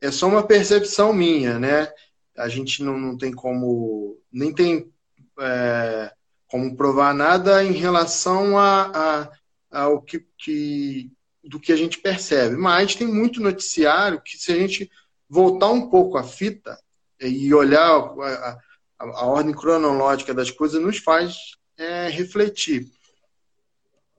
[0.00, 1.92] é só uma percepção minha, né?
[2.36, 4.92] A gente não, não tem como, nem tem
[5.40, 6.12] é,
[6.48, 9.30] como provar nada em relação a,
[9.70, 11.10] a, ao que, que,
[11.44, 12.56] do que a gente percebe.
[12.56, 14.90] Mas tem muito noticiário que, se a gente
[15.28, 16.78] voltar um pouco a fita
[17.20, 18.58] e olhar a,
[18.98, 21.36] a, a ordem cronológica das coisas, nos faz
[21.76, 22.86] é, refletir.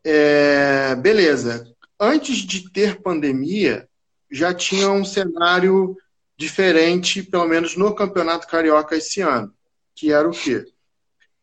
[0.03, 1.73] É, beleza.
[1.99, 3.87] Antes de ter pandemia,
[4.31, 5.95] já tinha um cenário
[6.37, 9.53] diferente, pelo menos no Campeonato Carioca esse ano,
[9.95, 10.65] que era o quê?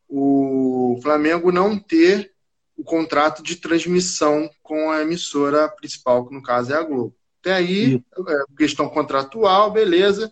[0.08, 2.32] O Flamengo não ter
[2.76, 7.14] o contrato de transmissão com a emissora principal, que no caso é a Globo.
[7.40, 10.30] Até aí, é, questão contratual, beleza.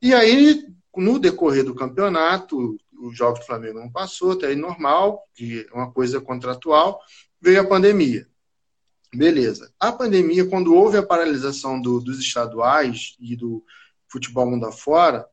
[0.00, 0.66] E aí,
[0.96, 5.74] no decorrer do campeonato, o jogo do Flamengo não passou, até aí normal, que é
[5.74, 7.00] uma coisa contratual,
[7.40, 8.26] veio a pandemia.
[9.14, 9.72] Beleza.
[9.78, 13.64] A pandemia, quando houve a paralisação do, dos estaduais e do
[14.08, 15.26] futebol mundo afora,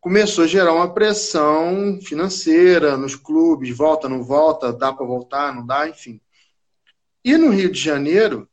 [0.00, 5.66] começou a gerar uma pressão financeira nos clubes, volta, não volta, dá para voltar, não
[5.66, 6.20] dá, enfim.
[7.24, 8.48] E no Rio de Janeiro,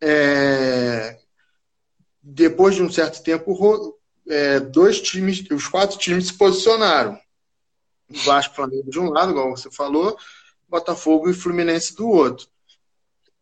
[0.00, 1.18] é,
[2.22, 7.18] depois de um certo tempo, é, dois times, os quatro times se posicionaram.
[8.08, 10.16] O Vasco Flamengo de um lado, igual você falou,
[10.68, 12.52] Botafogo e Fluminense do outro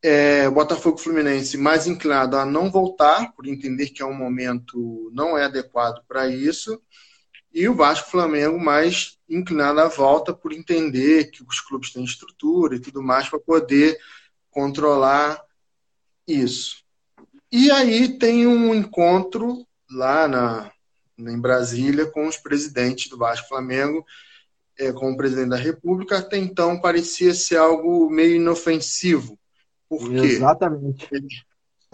[0.02, 5.36] é, Botafogo Fluminense mais inclinado a não voltar, por entender que é um momento não
[5.36, 6.80] é adequado para isso,
[7.52, 12.76] e o Vasco Flamengo mais inclinado à volta, por entender que os clubes têm estrutura
[12.76, 13.98] e tudo mais para poder
[14.50, 15.40] controlar
[16.26, 16.82] isso.
[17.52, 20.70] E aí tem um encontro lá na,
[21.18, 24.06] em Brasília com os presidentes do Vasco Flamengo,
[24.78, 26.18] é, com o presidente da República.
[26.18, 29.36] Até então parecia ser algo meio inofensivo
[29.90, 30.14] por quê?
[30.18, 31.08] Exatamente.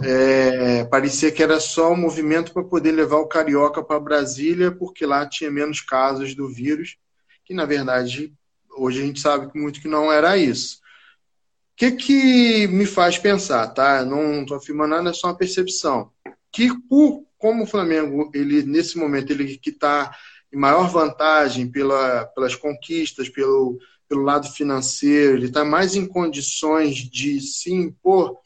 [0.02, 5.06] É, parecia que era só um movimento para poder levar o carioca para Brasília, porque
[5.06, 6.98] lá tinha menos casos do vírus,
[7.42, 8.34] que na verdade
[8.76, 10.76] hoje a gente sabe muito que não era isso.
[10.76, 14.04] O que, que me faz pensar, tá?
[14.04, 16.10] Não estou afirmando nada, é só uma percepção.
[16.52, 20.14] Que por, como o Flamengo, ele nesse momento ele que está
[20.52, 26.96] em maior vantagem pela, pelas conquistas, pelo pelo lado financeiro, ele está mais em condições
[26.96, 28.38] de se impor,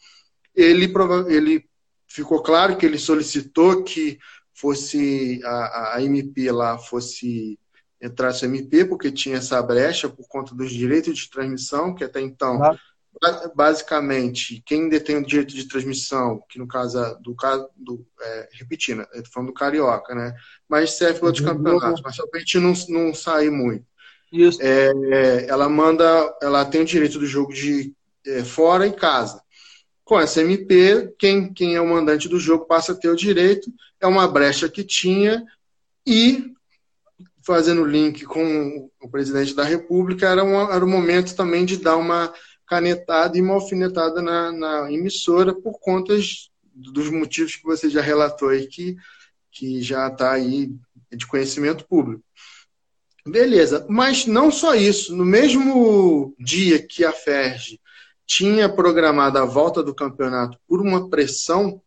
[0.55, 0.92] ele,
[1.29, 1.64] ele
[2.07, 4.18] ficou claro que ele solicitou que
[4.55, 7.59] fosse a, a MP lá fosse
[8.03, 12.59] entrasse MP porque tinha essa brecha por conta dos direitos de transmissão que até então
[13.55, 19.07] basicamente, quem detém o direito de transmissão, que no caso do caso do é, repetindo,
[19.12, 20.35] eu tô falando do carioca, né?
[20.68, 21.53] Mas serve para outros uhum.
[21.53, 23.85] campeonatos, mas só para a gente não, não sair muito.
[24.61, 26.05] É, ela manda,
[26.40, 27.93] ela tem o direito do jogo de
[28.27, 29.43] é, fora e casa.
[30.05, 33.73] Com essa MP, quem, quem é o mandante do jogo passa a ter o direito,
[34.01, 35.45] é uma brecha que tinha,
[36.07, 36.53] e
[37.43, 41.97] fazendo link com o presidente da República, era, uma, era o momento também de dar
[41.97, 42.33] uma
[42.66, 46.14] canetada e uma alfinetada na, na emissora por conta
[46.73, 48.97] dos motivos que você já relatou aí, que,
[49.51, 50.73] que já está aí
[51.11, 52.23] de conhecimento público.
[53.31, 55.14] Beleza, mas não só isso.
[55.14, 57.81] No mesmo dia que a FERJ
[58.27, 61.81] tinha programado a volta do campeonato por uma pressão,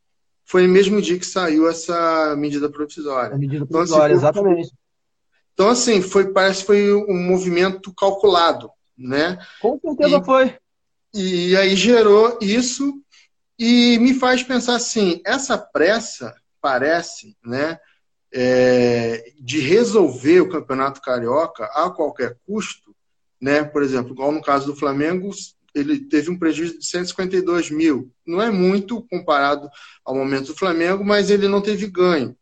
[0.46, 3.36] foi no mesmo dia que saiu essa medida provisória.
[3.36, 4.74] A medida provisória, então, assim, exatamente.
[5.54, 9.38] Então, assim, foi, parece que foi um movimento calculado, né?
[9.62, 10.58] Com certeza e, foi.
[11.14, 13.02] E aí gerou isso
[13.58, 17.78] e me faz pensar assim, essa pressa parece, né,
[18.34, 22.96] é, de resolver o campeonato carioca a qualquer custo,
[23.40, 23.64] né?
[23.64, 25.30] Por exemplo, igual no caso do Flamengo,
[25.76, 28.12] ele teve um prejuízo de 152 mil.
[28.26, 29.70] Não é muito comparado
[30.04, 32.36] ao momento do Flamengo, mas ele não teve ganho.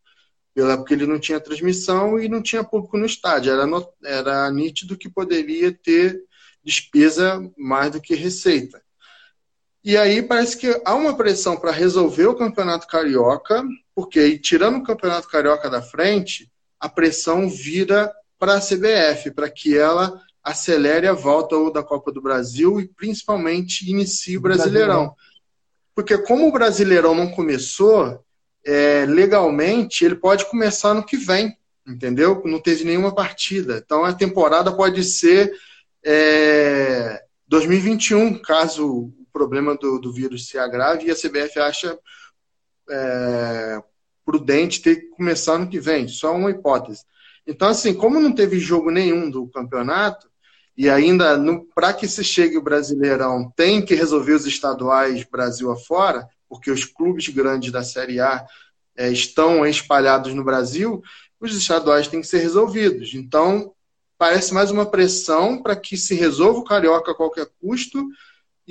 [0.53, 3.51] Porque ele não tinha transmissão e não tinha público no estádio.
[3.51, 6.21] Era, no, era nítido que poderia ter
[6.63, 8.81] despesa mais do que receita.
[9.83, 13.63] E aí parece que há uma pressão para resolver o Campeonato Carioca,
[13.95, 19.75] porque tirando o Campeonato Carioca da frente, a pressão vira para a CBF, para que
[19.75, 25.15] ela acelere a volta ou da Copa do Brasil e principalmente inicie o Brasileirão.
[25.95, 28.23] Porque como o Brasileirão não começou,
[28.65, 31.55] é, legalmente ele pode começar no que vem,
[31.87, 32.41] entendeu?
[32.45, 33.81] Não teve nenhuma partida.
[33.83, 35.51] Então a temporada pode ser
[36.03, 41.97] é, 2021, caso problema do, do vírus se agrave e a CBF acha
[42.89, 43.83] é,
[44.25, 47.03] prudente ter que começar no que vem, só uma hipótese.
[47.45, 50.29] Então, assim, como não teve jogo nenhum do campeonato,
[50.77, 51.37] e ainda
[51.75, 56.85] para que se chegue o Brasileirão tem que resolver os estaduais Brasil afora, porque os
[56.85, 58.45] clubes grandes da Série A
[58.95, 61.01] é, estão espalhados no Brasil,
[61.39, 63.13] os estaduais têm que ser resolvidos.
[63.13, 63.73] Então,
[64.17, 68.05] parece mais uma pressão para que se resolva o Carioca a qualquer custo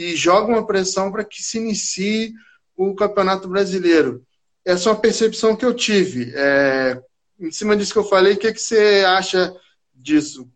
[0.00, 2.32] e joga uma pressão para que se inicie
[2.74, 4.24] o Campeonato Brasileiro.
[4.64, 6.32] Essa é uma percepção que eu tive.
[6.34, 6.98] É,
[7.38, 9.54] em cima disso que eu falei, o que, é que você acha
[9.94, 10.48] disso?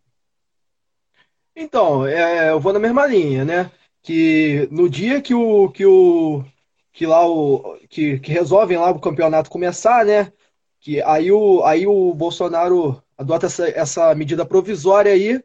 [1.55, 3.71] Então, é, eu vou na mesma linha, né?
[4.01, 6.43] Que no dia que o que o
[6.91, 10.33] que lá o que, que resolvem lá o campeonato começar, né?
[10.81, 15.41] Que aí o aí o Bolsonaro adota essa, essa medida provisória aí,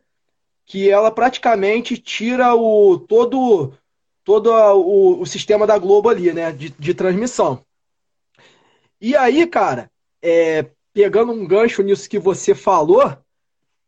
[0.65, 3.73] que ela praticamente tira o todo,
[4.31, 7.65] todo o, o sistema da Globo ali, né, de, de transmissão.
[9.01, 9.91] E aí, cara,
[10.23, 13.19] é, pegando um gancho nisso que você falou,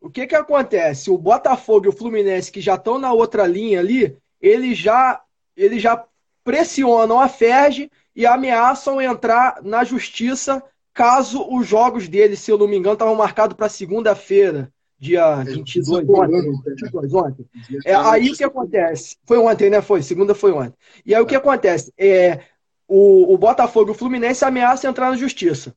[0.00, 1.12] o que que acontece?
[1.12, 5.22] O Botafogo e o Fluminense, que já estão na outra linha ali, eles já,
[5.57, 6.05] eles já
[6.42, 10.61] pressionam a Ferge e ameaçam entrar na justiça
[10.92, 16.08] caso os jogos dele, se eu não me engano, estavam marcados para segunda-feira, dia 22,
[16.08, 16.62] ontem.
[16.64, 17.46] 22, ontem.
[17.84, 19.16] É, aí o que acontece?
[19.26, 19.82] Foi ontem, né?
[19.82, 20.74] Foi, segunda foi ontem.
[21.04, 21.92] E aí o que acontece?
[21.98, 22.38] É,
[22.86, 25.74] o, o Botafogo e o Fluminense ameaçam entrar na justiça.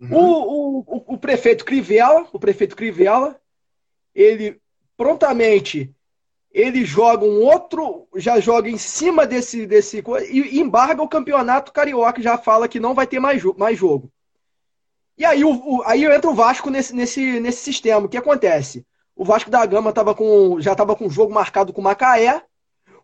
[0.00, 0.14] Uhum.
[0.14, 3.36] O, o, o, prefeito Crivella, o prefeito Crivella,
[4.14, 4.60] ele
[4.96, 5.92] prontamente
[6.52, 12.22] ele joga um outro, já joga em cima desse, desse e embarga o campeonato carioca,
[12.22, 14.12] já fala que não vai ter mais, mais jogo.
[15.18, 18.06] E aí, o, o, aí entra o Vasco nesse, nesse, nesse sistema.
[18.06, 18.86] O que acontece?
[19.16, 22.44] O Vasco da Gama tava com, já estava com o jogo marcado com o Macaé.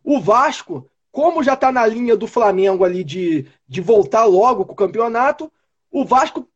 [0.04, 4.72] O Vasco, como já está na linha do Flamengo ali de, de voltar logo com
[4.72, 5.50] o campeonato,
[5.90, 6.48] o Vasco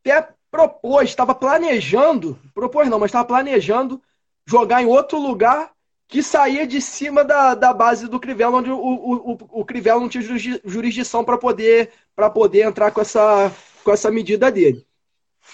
[0.00, 4.02] até propôs, estava planejando, propôs não, mas estava planejando
[4.46, 5.72] jogar em outro lugar
[6.06, 10.00] que saía de cima da, da base do Crivella, onde o, o, o, o Crivella
[10.00, 10.24] não tinha
[10.64, 11.90] jurisdição para poder,
[12.32, 13.52] poder entrar com essa,
[13.84, 14.87] com essa medida dele.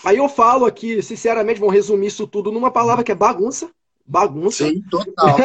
[0.02, 3.70] Aí eu falo aqui, sinceramente, vamos resumir isso tudo numa palavra que é bagunça.
[4.06, 4.68] Bagunça.
[4.68, 5.36] Sim, total.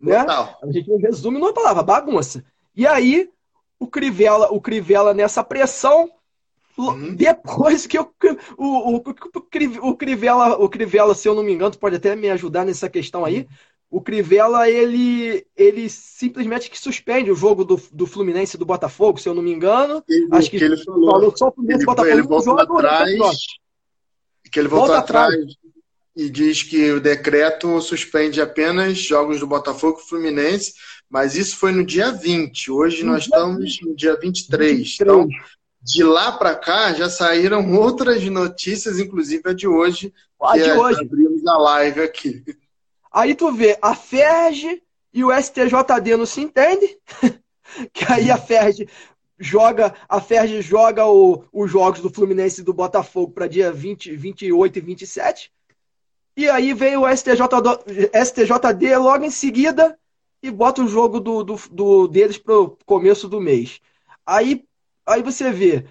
[0.00, 0.20] né?
[0.20, 0.58] Total.
[0.62, 2.44] A gente resume numa palavra, bagunça.
[2.76, 3.28] E aí,
[3.78, 6.10] o Crivella, o Crivella nessa pressão,
[6.76, 7.14] uhum.
[7.14, 8.12] depois que eu,
[8.56, 9.02] o, o,
[9.82, 13.24] o, Crivella, o Crivella, se eu não me engano, pode até me ajudar nessa questão
[13.24, 13.48] aí,
[13.90, 19.28] o Crivella, ele, ele simplesmente que suspende o jogo do, do Fluminense do Botafogo, se
[19.28, 20.02] eu não me engano.
[20.08, 22.14] Ele, Acho que, que ele falou, falou só o Fluminense e Botafogo.
[22.14, 23.18] Ele voltou jogo, atrás,
[24.50, 25.56] que ele voltou Volta atrás, atrás
[26.14, 30.74] e diz que o decreto suspende apenas jogos do Botafogo e Fluminense,
[31.08, 32.70] Mas isso foi no dia 20.
[32.70, 33.86] Hoje no nós dia estamos 20.
[33.86, 34.76] no dia 23.
[34.76, 35.00] 23.
[35.00, 35.28] Então,
[35.82, 40.12] de lá para cá já saíram outras notícias, inclusive a de hoje.
[40.40, 41.00] A de é, hoje.
[41.00, 42.44] Abrimos a live aqui.
[43.10, 44.82] Aí tu vê, a FERJ
[45.12, 46.98] e o STJD não se entendem.
[47.92, 48.88] que aí a FERJ
[49.38, 54.14] joga, a FERJ joga o, os jogos do Fluminense e do Botafogo para dia 20,
[54.14, 55.52] 28 e 27.
[56.36, 57.40] E aí veio o STJ,
[58.24, 59.98] STJD logo em seguida
[60.42, 63.80] e bota o jogo do, do, do deles para o começo do mês.
[64.24, 64.64] Aí
[65.10, 65.84] Aí você vê.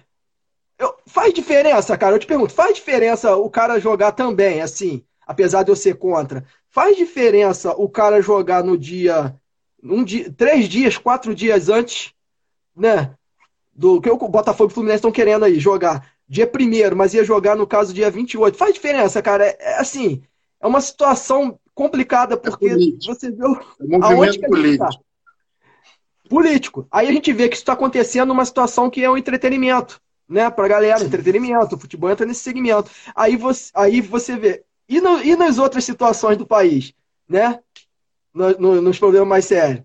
[0.78, 2.14] Eu, faz diferença, cara?
[2.14, 6.46] Eu te pergunto, faz diferença o cara jogar também, assim, apesar de eu ser contra?
[6.70, 9.34] Faz diferença o cara jogar no dia.
[9.82, 12.12] Um dia três dias, quatro dias antes,
[12.76, 13.14] né?
[13.72, 17.24] Do que o Botafogo e o Fluminense estão querendo aí, jogar dia primeiro, mas ia
[17.24, 18.56] jogar no caso dia 28.
[18.56, 19.46] Faz diferença, cara.
[19.46, 20.22] É, é assim,
[20.60, 24.90] é uma situação complicada, porque é você vê é aonde que a gente tá
[26.28, 26.86] político.
[26.88, 30.48] Aí a gente vê que isso está acontecendo numa situação que é o entretenimento, né?
[30.48, 32.88] Para a galera, entretenimento, o futebol entra nesse segmento.
[33.14, 34.62] Aí você, aí você vê.
[34.90, 36.92] E, no, e nas outras situações do país,
[37.28, 37.60] né?
[38.34, 39.84] No, no, nos problemas mais sérios.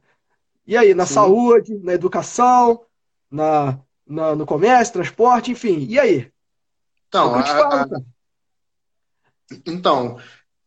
[0.66, 1.14] E aí, na Sim.
[1.14, 2.82] saúde, na educação,
[3.30, 5.86] na, na, no comércio, transporte, enfim.
[5.88, 6.32] E aí?
[7.08, 7.88] Então, é a, a...
[9.66, 10.18] então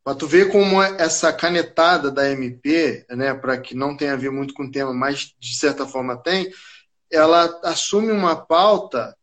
[0.09, 4.31] para tu ver como essa canetada da MP, né, para que não tenha a ver
[4.31, 6.51] muito com o tema, mas de certa forma tem,
[7.13, 9.15] ela assume uma pauta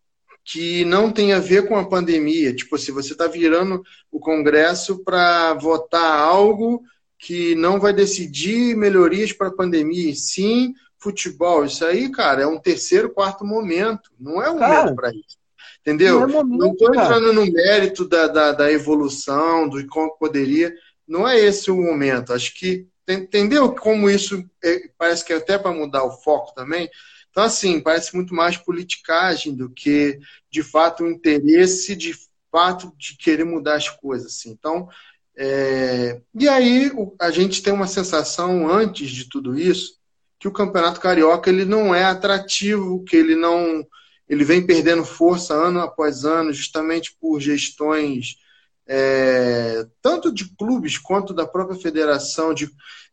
[0.46, 2.54] que não tem a ver com a pandemia.
[2.54, 6.84] Tipo assim, você está virando o Congresso para votar algo
[7.18, 11.66] que não vai decidir melhorias para a pandemia, sim futebol.
[11.66, 14.12] Isso aí, cara, é um terceiro, quarto momento.
[14.20, 15.38] Não é um momento para isso.
[15.82, 16.28] Entendeu?
[16.28, 20.74] Não estou entrando no mérito da, da, da, evolução, do como poderia.
[21.08, 22.34] Não é esse o momento.
[22.34, 22.88] Acho que.
[23.08, 26.90] Entendeu como isso é, parece que é até para mudar o foco também?
[27.36, 30.18] Então, assim, parece muito mais politicagem do que,
[30.50, 32.16] de fato, o interesse de
[32.50, 34.28] fato de querer mudar as coisas.
[34.28, 34.52] Assim.
[34.52, 34.88] Então,
[35.38, 36.22] é...
[36.34, 40.00] e aí a gente tem uma sensação, antes de tudo isso,
[40.40, 43.86] que o Campeonato Carioca ele não é atrativo, que ele não
[44.30, 48.38] ele vem perdendo força ano após ano, justamente por gestões
[48.88, 52.70] é, tanto de clubes quanto da própria federação, de,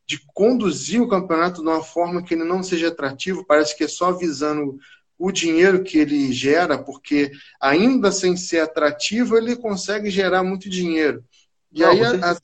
[0.06, 3.88] de conduzir o campeonato de uma forma que ele não seja atrativo, parece que é
[3.88, 4.78] só visando
[5.18, 7.30] o dinheiro que ele gera, porque
[7.60, 11.24] ainda sem ser atrativo, ele consegue gerar muito dinheiro.
[11.72, 12.36] E não, aí a,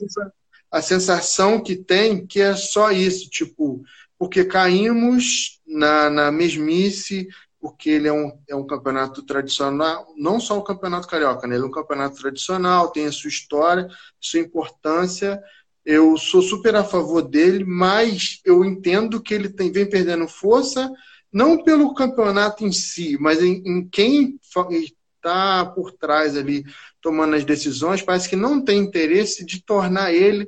[0.70, 3.82] a, sensação que tem que é só isso, tipo,
[4.18, 7.28] porque caímos na, na mesmice,
[7.60, 11.56] porque ele é um, é um campeonato tradicional, não só o campeonato carioca, né?
[11.56, 13.88] ele é um campeonato tradicional, tem a sua história,
[14.20, 15.42] sua importância.
[15.90, 20.92] Eu sou super a favor dele, mas eu entendo que ele tem, vem perdendo força,
[21.32, 24.38] não pelo campeonato em si, mas em, em quem
[25.16, 26.62] está por trás ali
[27.00, 30.46] tomando as decisões, parece que não tem interesse de tornar ele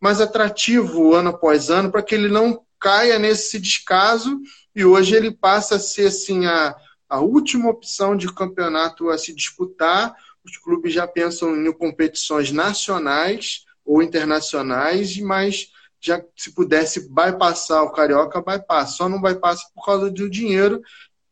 [0.00, 4.40] mais atrativo ano após ano, para que ele não caia nesse descaso.
[4.74, 6.74] E hoje ele passa a ser assim a,
[7.08, 10.12] a última opção de campeonato a se disputar.
[10.44, 17.90] Os clubes já pensam em competições nacionais ou internacionais, mas já se pudesse bypassar o
[17.90, 18.92] Carioca, bypassa.
[18.92, 20.80] Só não bypassa por causa do dinheiro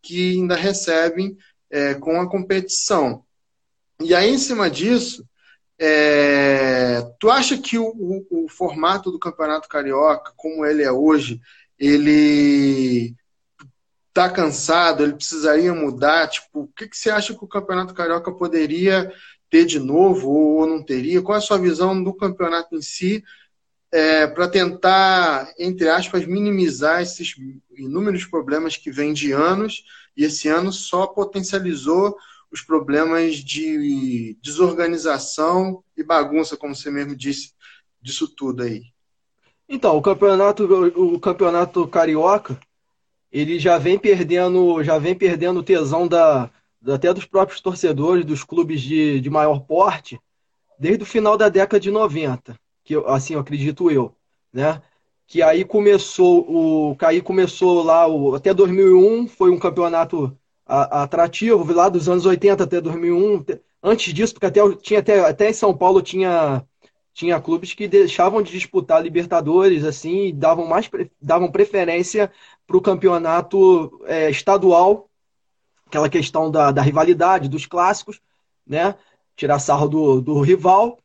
[0.03, 1.39] que ainda recebem
[1.71, 3.25] é, com a competição.
[4.01, 5.25] E aí, em cima disso,
[5.79, 11.41] é, tu acha que o, o, o, formato do Campeonato Carioca, como ele é hoje,
[11.79, 13.15] ele
[14.09, 16.29] está cansado, ele precisaria mudar?
[16.29, 19.13] Tipo, o que, que você acha que o Campeonato Carioca poderia
[19.51, 21.23] ter de novo ou não teria?
[21.23, 23.25] Qual é a sua visão do campeonato em si
[23.91, 27.35] é, para tentar, entre aspas, minimizar esses
[27.77, 29.85] inúmeros problemas que vêm de anos
[30.17, 32.17] e esse ano só potencializou
[32.51, 37.53] os problemas de desorganização e bagunça, como você mesmo disse,
[38.01, 38.83] disso tudo aí?
[39.69, 42.59] Então, o campeonato, o campeonato carioca,
[43.31, 46.51] ele já vem perdendo, já vem perdendo tesão da,
[46.87, 50.21] até dos próprios torcedores dos clubes de, de maior porte
[50.79, 54.15] desde o final da década de 90, que assim eu acredito eu,
[54.53, 54.81] né?
[55.27, 61.89] Que aí começou o, aí começou lá o, até 2001 foi um campeonato atrativo lá
[61.89, 63.45] dos anos 80 até 2001.
[63.83, 66.65] Antes disso, porque até tinha até, até em São Paulo tinha
[67.13, 70.89] tinha clubes que deixavam de disputar Libertadores assim, davam mais
[71.21, 72.31] davam preferência
[72.65, 75.08] para o campeonato é, estadual,
[75.89, 78.21] aquela questão da, da rivalidade, dos clássicos,
[78.67, 78.95] né?
[79.35, 80.99] Tirar sarro do, do rival,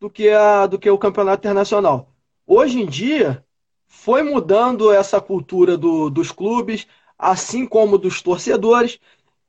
[0.00, 2.08] do que, a, do que o campeonato internacional.
[2.46, 3.44] Hoje em dia,
[3.86, 6.86] foi mudando essa cultura do, dos clubes,
[7.18, 8.98] assim como dos torcedores.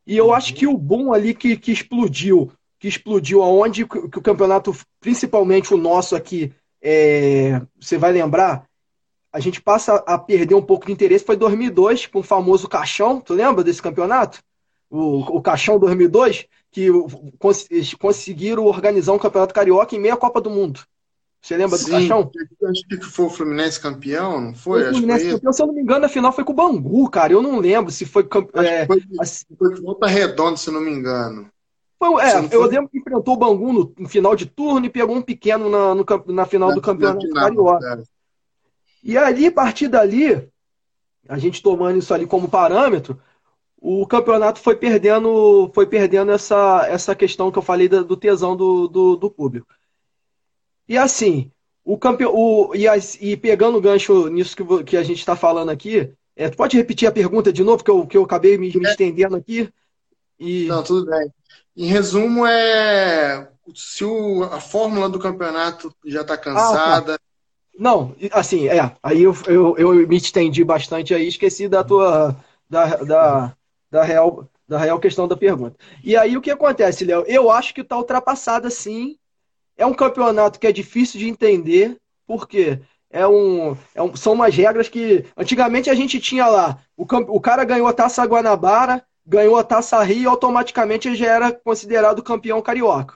[0.05, 4.21] E eu acho que o boom ali que, que explodiu, que explodiu aonde que o
[4.21, 8.67] campeonato, principalmente o nosso aqui, é, você vai lembrar,
[9.31, 13.19] a gente passa a perder um pouco de interesse, foi 2002, com o famoso Caixão,
[13.19, 14.43] tu lembra desse campeonato?
[14.95, 16.87] O, o Caixão 2002, que
[17.39, 17.67] cons
[17.99, 20.81] conseguiram organizar um campeonato carioca em meia Copa do Mundo.
[21.41, 22.31] Você lembra Sim, do Caixão?
[22.69, 24.81] Acho que foi o Fluminense campeão, não foi?
[24.81, 26.55] foi o Fluminense foi campeão, se eu não me engano, a final foi com o
[26.55, 27.33] Bangu, cara.
[27.33, 28.27] Eu não lembro se foi.
[28.53, 31.49] É, foi, assim, foi volta redonda, se não me engano.
[31.97, 35.15] Foi, é, eu lembro que enfrentou o Bangu no, no, final de turno e pegou
[35.15, 38.03] um pequeno na, no, na final na, do campeonato carioca.
[39.03, 40.47] E ali, a partir dali,
[41.27, 43.19] a gente tomando isso ali como parâmetro,
[43.85, 48.87] o campeonato foi perdendo, foi perdendo essa, essa questão que eu falei do tesão do,
[48.87, 49.67] do, do público.
[50.87, 51.51] E assim,
[51.83, 52.33] o campeão.
[52.33, 56.13] O, e, as, e pegando o gancho nisso que, que a gente está falando aqui,
[56.33, 59.35] é, pode repetir a pergunta de novo, que eu, que eu acabei me, me estendendo
[59.35, 59.69] aqui?
[60.39, 60.65] E...
[60.67, 61.29] Não, tudo bem.
[61.75, 67.15] Em resumo, é se o, a fórmula do campeonato já está cansada.
[67.15, 67.19] Ah, tá.
[67.77, 68.95] Não, assim, é.
[69.03, 72.33] Aí eu, eu, eu me estendi bastante aí, esqueci da tua.
[72.69, 73.57] Da, da,
[73.93, 75.77] da, real, da real questão da pergunta.
[76.03, 77.23] E aí o que acontece, Léo?
[77.27, 79.17] Eu acho que está ultrapassada sim
[79.77, 82.79] é um campeonato que é difícil de entender, porque
[83.09, 87.39] é um, é um, são umas regras que antigamente a gente tinha lá, o, o
[87.39, 92.23] cara ganhou a Taça Guanabara, ganhou a Taça Rio e automaticamente ele já era considerado
[92.23, 93.15] campeão carioca.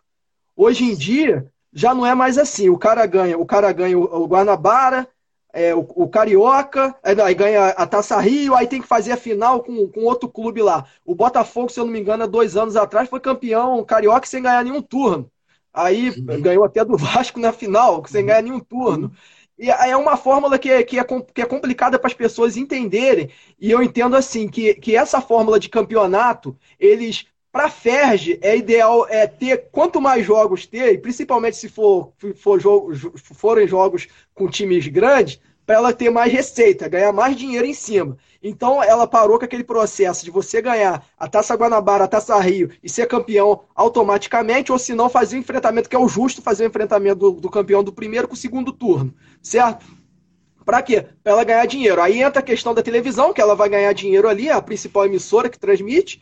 [0.55, 2.69] Hoje em dia já não é mais assim.
[2.69, 5.07] O cara ganha, o cara ganha o, o Guanabara,
[5.53, 9.17] é, o, o, Carioca, é, aí ganha a Taça Rio, aí tem que fazer a
[9.17, 10.85] final com, com outro clube lá.
[11.05, 14.43] O Botafogo, se eu não me engano, há dois anos atrás foi campeão carioca sem
[14.43, 15.31] ganhar nenhum turno.
[15.73, 16.41] Aí uhum.
[16.41, 19.11] ganhou até do Vasco na final, sem ganhar nenhum turno.
[19.57, 23.29] E é uma fórmula que é, que é, que é complicada para as pessoas entenderem.
[23.59, 27.25] E eu entendo assim que, que essa fórmula de campeonato, eles
[27.58, 32.14] para a Ferge é ideal é ter quanto mais jogos ter, e principalmente se for,
[32.36, 37.66] for jogo, forem jogos com times grandes, para ela ter mais receita, ganhar mais dinheiro
[37.66, 38.16] em cima.
[38.43, 42.70] Então ela parou com aquele processo de você ganhar a Taça Guanabara, a Taça Rio
[42.84, 46.64] e ser campeão automaticamente, ou se não fazer o enfrentamento, que é o justo fazer
[46.64, 49.84] o enfrentamento do, do campeão do primeiro com o segundo turno, certo?
[50.64, 51.08] Para quê?
[51.24, 52.01] Para ela ganhar dinheiro.
[52.03, 55.49] Aí entra a questão da televisão, que ela vai ganhar dinheiro ali, a principal emissora
[55.49, 56.22] que transmite,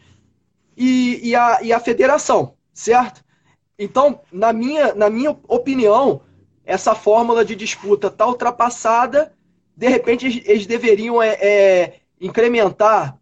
[0.75, 3.23] e, e, a, e a federação, certo?
[3.77, 6.21] Então, na minha, na minha opinião,
[6.65, 9.33] essa fórmula de disputa está ultrapassada
[9.75, 13.17] de repente eles deveriam é, é, incrementar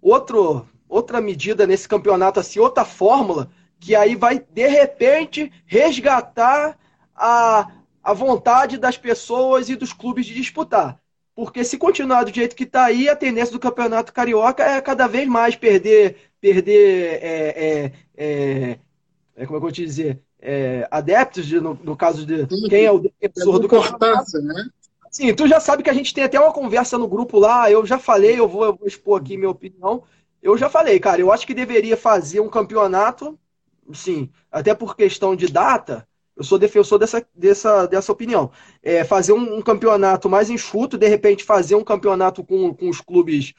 [0.00, 6.78] outro, outra medida nesse campeonato, assim, outra fórmula, que aí vai, de repente, resgatar
[7.14, 7.70] a,
[8.02, 10.98] a vontade das pessoas e dos clubes de disputar.
[11.38, 15.06] Porque se continuar do jeito que está aí, a tendência do campeonato carioca é cada
[15.06, 18.78] vez mais perder, perder é, é, é,
[19.36, 22.86] é como é eu vou te dizer, é, adeptos, de, no, no, caso de quem
[22.86, 24.36] é o defensor do campeonato.
[24.42, 24.68] Né?
[25.12, 27.70] Sim, tu já sabe que a gente tem até uma conversa no grupo lá.
[27.70, 30.02] Eu já falei, eu vou, eu vou expor aqui minha opinião.
[30.42, 33.38] Eu já falei, cara, eu acho que deveria fazer um campeonato,
[33.94, 36.04] sim, até por questão de data.
[36.36, 38.50] Eu sou defensor dessa, dessa, dessa opinião.
[38.82, 43.00] É, fazer um, um, campeonato mais enxuto, de repente fazer um campeonato com, com os
[43.00, 43.52] clubes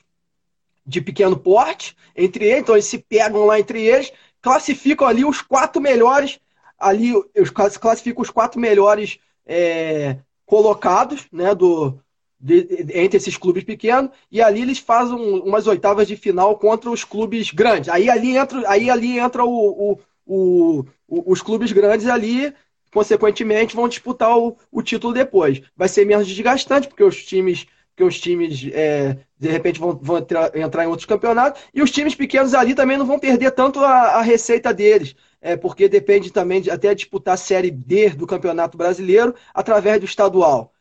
[0.85, 4.11] de pequeno porte, entre eles, então eles se pegam lá entre eles,
[4.41, 6.39] classificam ali os quatro melhores,
[6.79, 11.99] ali, eu classifico os quatro melhores é, colocados né, do,
[12.39, 17.03] de, entre esses clubes pequenos, e ali eles fazem umas oitavas de final contra os
[17.03, 17.89] clubes grandes.
[17.89, 22.53] Aí ali entra, aí ali entra o, o, o, os clubes grandes ali,
[22.93, 25.61] consequentemente, vão disputar o, o título depois.
[25.75, 27.65] Vai ser menos desgastante, porque os times
[27.95, 31.91] que os times é, de repente vão, vão entrar, entrar, em outros campeonatos, e os
[31.91, 36.31] times pequenos ali também não vão perder tanto a, a receita deles é, porque depende
[36.31, 40.73] também de até disputar a Série D do Campeonato Brasileiro através do estadual.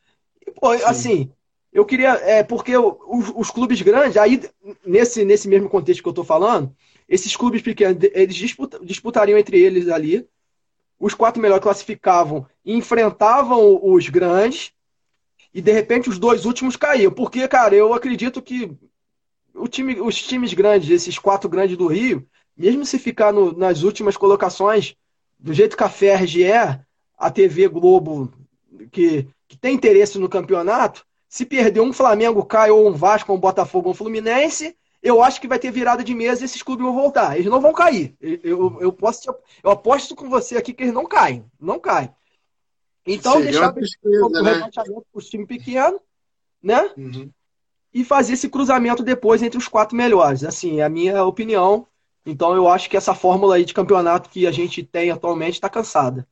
[0.45, 1.31] E, pô, assim,
[1.71, 2.13] eu queria.
[2.23, 4.41] É, porque os, os, clubes grandes, aí,
[4.85, 6.75] nesse, nesse mesmo contexto que eu estou falando,
[7.07, 10.27] esses clubes pequenos, eles disputa, disputariam entre eles ali.
[10.99, 14.73] Os quatro melhores classificavam e enfrentavam os grandes.
[15.53, 17.11] E de repente os dois últimos caíam.
[17.11, 18.71] Porque, cara, eu acredito que
[19.53, 23.83] o time, os times grandes, esses quatro grandes do Rio, mesmo se ficar no, nas
[23.83, 24.95] últimas colocações,
[25.39, 26.81] do jeito que a Ferg é,
[27.17, 28.31] a TV Globo,
[28.91, 33.37] que, que tem interesse no campeonato, se perder um Flamengo cai ou um Vasco, ou
[33.37, 36.61] um Botafogo, ou um Fluminense, eu acho que vai ter virada de mesa e esses
[36.61, 37.35] clubes vão voltar.
[37.37, 38.15] Eles não vão cair.
[38.19, 39.33] Eu, eu, eu posso,
[39.63, 41.45] eu aposto com você aqui que eles não caem.
[41.59, 42.13] Não caem.
[43.05, 43.73] Então, Seria deixar
[44.03, 44.51] o né?
[44.51, 46.01] rebaixamento para os times pequenos
[46.61, 46.91] né?
[46.97, 47.31] Uhum.
[47.93, 50.43] E fazer esse cruzamento depois entre os quatro melhores.
[50.43, 51.87] Assim, é a minha opinião.
[52.25, 55.69] Então eu acho que essa fórmula aí de campeonato que a gente tem atualmente está
[55.69, 56.27] cansada.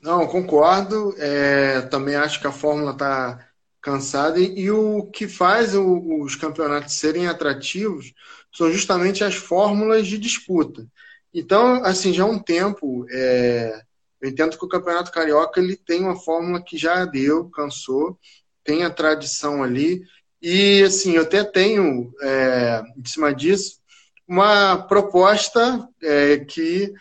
[0.00, 1.14] Não, concordo.
[1.18, 3.47] É, também acho que a fórmula está
[3.88, 4.38] cansada.
[4.38, 8.12] E, o que faz o, os campeonatos serem atrativos
[8.52, 10.86] são justamente as fórmulas de disputa.
[11.32, 13.82] Então, assim, já há um tempo, é,
[14.20, 18.18] eu entendo que o Campeonato Carioca ele tem uma fórmula que já deu, cansou,
[18.62, 20.02] tem a tradição ali.
[20.40, 23.78] E, assim, eu até tenho, é, em cima disso,
[24.26, 26.92] uma proposta é, que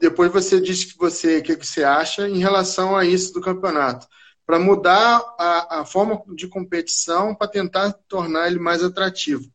[0.00, 4.06] depois você diz que você que, que você acha em relação a isso do campeonato
[4.52, 9.50] para mudar a, a, forma de competição para tentar tornar ele mais atrativo.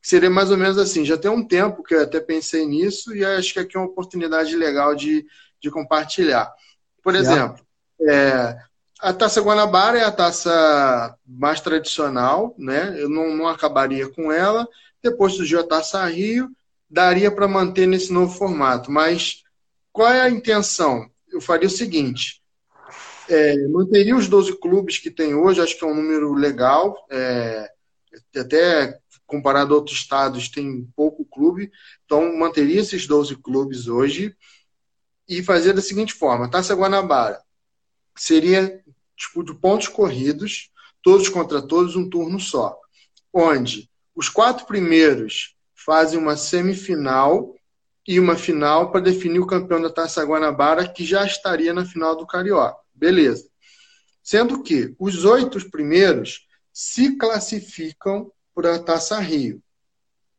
[0.00, 3.24] Seria mais ou menos assim já tem um tempo que eu até pensei nisso e
[3.24, 5.26] acho que aqui é uma oportunidade legal de,
[5.60, 6.48] de compartilhar.
[7.02, 7.66] Por exemplo
[8.08, 8.56] é,
[9.00, 12.94] a taça Guanabara é a taça mais tradicional né?
[12.96, 14.68] Eu não, não acabaria com ela.
[15.02, 16.52] Depois surgiu a taça Rio
[16.88, 18.92] daria para manter nesse novo formato.
[18.92, 19.42] Mas
[19.92, 21.10] qual é a intenção?
[21.32, 22.40] Eu faria o seguinte:
[23.28, 27.70] é, manteria os 12 clubes que tem hoje, acho que é um número legal, é,
[28.36, 31.70] até comparado a outros estados, tem pouco clube,
[32.04, 34.34] então manteria esses 12 clubes hoje
[35.28, 37.40] e fazer da seguinte forma: Taça Guanabara
[38.16, 38.82] seria
[39.16, 40.70] tipo de pontos corridos,
[41.02, 42.78] todos contra todos, um turno só,
[43.32, 47.54] onde os quatro primeiros fazem uma semifinal
[48.06, 52.16] e uma final para definir o campeão da Taça Guanabara, que já estaria na final
[52.16, 52.85] do Carioca.
[52.96, 53.48] Beleza.
[54.22, 59.62] Sendo que os oito primeiros se classificam para a Taça Rio.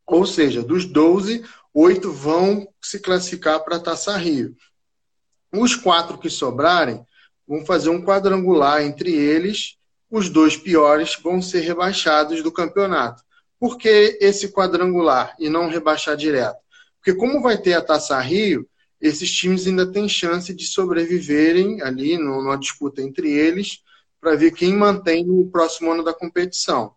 [0.05, 4.55] Ou seja, dos 12, oito vão se classificar para a Taça Rio.
[5.53, 7.05] Os quatro que sobrarem
[7.47, 9.77] vão fazer um quadrangular entre eles.
[10.09, 13.23] Os dois piores vão ser rebaixados do campeonato.
[13.59, 16.57] Por que esse quadrangular e não rebaixar direto?
[16.97, 18.67] Porque como vai ter a Taça Rio,
[18.99, 23.83] esses times ainda têm chance de sobreviverem ali numa disputa entre eles
[24.19, 26.93] para ver quem mantém no próximo ano da competição.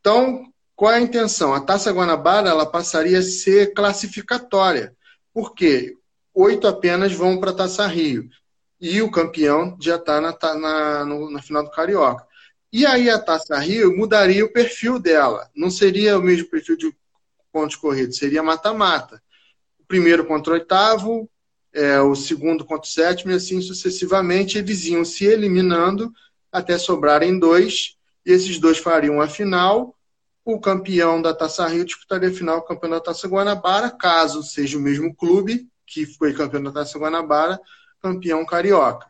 [0.00, 1.52] Então, qual é a intenção?
[1.52, 4.96] A Taça Guanabara ela passaria a ser classificatória,
[5.34, 5.96] porque
[6.32, 8.28] oito apenas vão para a Taça Rio
[8.80, 12.26] e o campeão já está na, na, na final do Carioca.
[12.72, 15.50] E aí a Taça Rio mudaria o perfil dela.
[15.54, 16.96] Não seria o mesmo perfil de
[17.52, 19.20] pontos corridos, seria mata-mata
[19.92, 21.28] primeiro contra o oitavo,
[21.74, 26.12] é, o segundo contra o sétimo, e assim sucessivamente, eles iam se eliminando
[26.50, 29.96] até sobrarem dois, e esses dois fariam a final.
[30.44, 34.76] O campeão da Taça Rio disputaria a final, o campeão da Taça Guanabara, caso seja
[34.76, 37.60] o mesmo clube que foi campeão da Taça Guanabara,
[38.00, 39.06] campeão carioca.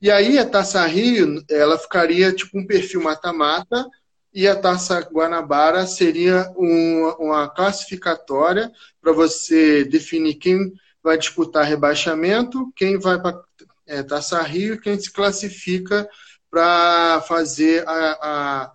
[0.00, 3.86] E aí a Taça Rio, ela ficaria tipo um perfil mata-mata,
[4.32, 8.70] e a Taça Guanabara seria uma, uma classificatória
[9.00, 10.72] para você definir quem
[11.02, 13.40] vai disputar rebaixamento, quem vai para
[13.86, 16.08] é, Taça Rio quem se classifica
[16.50, 17.92] para fazer a,
[18.22, 18.72] a,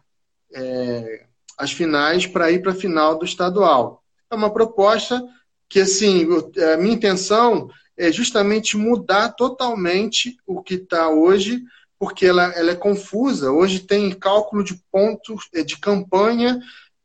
[0.53, 1.25] é,
[1.57, 4.03] as finais para ir para a final do estadual.
[4.29, 5.21] É uma proposta
[5.69, 6.27] que, assim,
[6.73, 11.63] a minha intenção é justamente mudar totalmente o que está hoje
[11.97, 13.51] porque ela, ela é confusa.
[13.51, 16.59] Hoje tem cálculo de pontos é, de campanha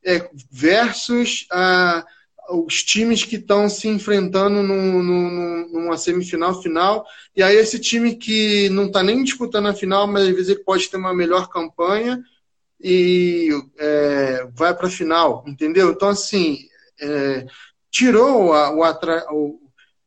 [0.04, 2.04] é, versus ah,
[2.50, 7.06] os times que estão se enfrentando numa semifinal final.
[7.34, 10.64] E aí esse time que não está nem disputando a final, mas às vezes ele
[10.64, 12.22] pode ter uma melhor campanha
[12.80, 15.90] e é, vai para a final, entendeu?
[15.90, 16.58] Então, assim,
[17.00, 17.46] é,
[17.90, 19.60] tirou a, o, atra, o,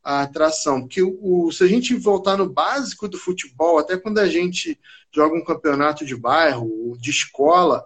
[0.04, 0.82] a atração.
[0.82, 4.80] Porque o, se a gente voltar no básico do futebol, até quando a gente
[5.12, 7.86] joga um campeonato de bairro, de escola,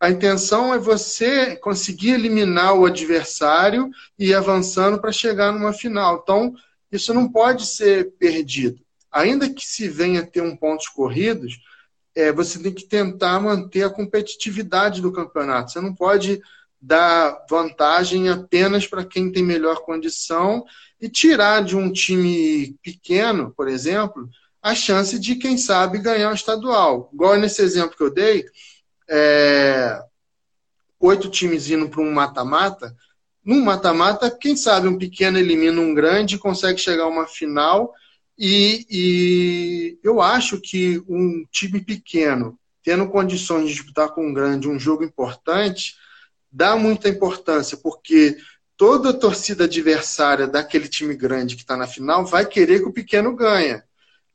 [0.00, 6.20] a intenção é você conseguir eliminar o adversário e ir avançando para chegar numa final.
[6.22, 6.54] Então,
[6.90, 8.80] isso não pode ser perdido.
[9.10, 11.58] Ainda que se venha a ter um pontos corridos,
[12.14, 15.72] é, você tem que tentar manter a competitividade do campeonato.
[15.72, 16.40] Você não pode
[16.80, 20.64] dar vantagem apenas para quem tem melhor condição
[21.00, 24.28] e tirar de um time pequeno, por exemplo,
[24.62, 27.10] a chance de, quem sabe, ganhar o estadual.
[27.12, 28.44] Igual nesse exemplo que eu dei,
[29.08, 30.00] é,
[31.00, 32.94] oito times indo para um mata-mata.
[33.44, 37.92] Num mata-mata, quem sabe um pequeno elimina um grande, consegue chegar a uma final.
[38.38, 44.68] E, e eu acho que um time pequeno, tendo condições de disputar com um grande
[44.68, 45.94] um jogo importante,
[46.50, 48.36] dá muita importância, porque
[48.76, 52.92] toda a torcida adversária daquele time grande que está na final vai querer que o
[52.92, 53.82] pequeno ganhe.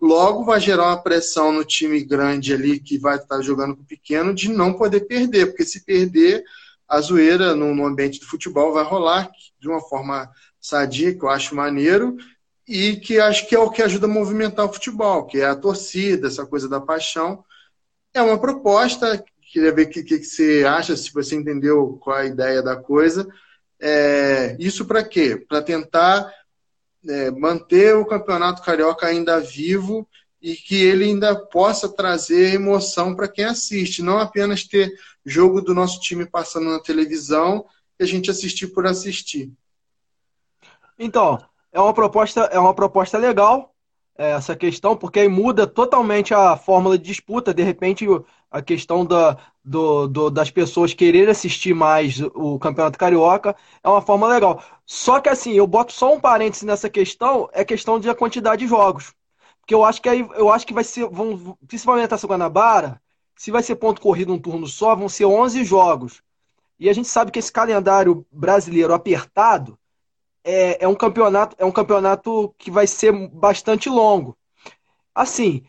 [0.02, 3.86] Logo, vai gerar uma pressão no time grande ali que vai estar jogando com o
[3.86, 6.44] pequeno de não poder perder, porque se perder,
[6.88, 9.30] a zoeira no, ambiente do futebol vai rolar
[9.60, 10.30] de uma forma
[10.60, 12.16] sadia, que eu acho maneiro,
[12.66, 15.56] e que acho que é o que ajuda a movimentar o futebol, que é a
[15.56, 17.44] torcida, essa coisa da paixão.
[18.14, 22.22] É uma proposta, queria ver o que, que, você acha, se você entendeu qual é
[22.22, 23.28] a ideia da coisa.
[23.82, 25.36] É, isso para quê?
[25.48, 26.32] Para tentar
[27.08, 30.08] é, manter o campeonato carioca ainda vivo
[30.42, 34.92] e que ele ainda possa trazer emoção para quem assiste, não apenas ter
[35.26, 37.66] jogo do nosso time passando na televisão
[38.00, 39.52] e a gente assistir por assistir.
[40.98, 41.38] Então,
[41.72, 43.74] é uma proposta, é uma proposta legal
[44.18, 47.54] é, essa questão, porque aí muda totalmente a fórmula de disputa.
[47.54, 48.06] De repente,
[48.52, 54.02] a questão da, do, do, das pessoas quererem assistir mais o Campeonato Carioca é uma
[54.02, 54.64] forma legal.
[54.86, 58.68] Só que assim, eu boto só um parêntese nessa questão, é questão da quantidade de
[58.68, 59.14] jogos.
[59.60, 63.00] Porque eu acho que aí, eu acho que vai ser, vão, principalmente a Taça Guanabara,
[63.36, 66.24] se vai ser ponto corrido um turno só, vão ser 11 jogos.
[66.80, 69.78] E a gente sabe que esse calendário brasileiro apertado
[70.44, 74.38] é, é, um campeonato é um campeonato que vai ser bastante longo.
[75.14, 75.64] Assim,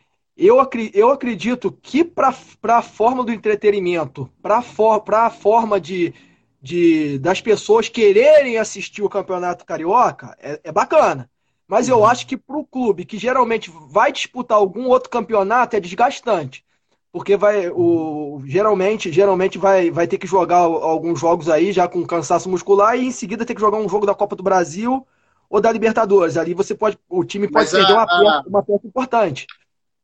[0.46, 0.56] eu,
[0.94, 2.34] eu acredito que para
[2.64, 6.14] a forma do entretenimento, para for, a forma de,
[6.60, 11.30] de das pessoas quererem assistir o campeonato carioca, é, é bacana.
[11.68, 12.06] Mas eu uhum.
[12.06, 16.64] acho que para o clube que geralmente vai disputar algum outro campeonato é desgastante
[17.12, 22.06] porque vai o geralmente geralmente vai, vai ter que jogar alguns jogos aí já com
[22.06, 25.06] cansaço muscular e em seguida ter que jogar um jogo da Copa do Brasil
[25.48, 26.36] ou da Libertadores.
[26.36, 29.46] Ali você pode o time pode Mas perder a, uma, peça, uma peça importante.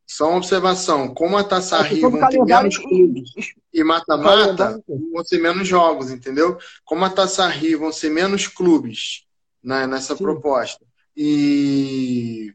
[0.06, 3.30] Só uma observação, como a Taça Rio vão ter menos clubes
[3.74, 4.80] e mata-mata,
[5.12, 6.56] vão ser menos jogos, entendeu?
[6.84, 9.24] Como a Taça Rio vão ser menos clubes
[9.62, 10.22] né, nessa Sim.
[10.22, 10.84] proposta.
[11.16, 12.54] E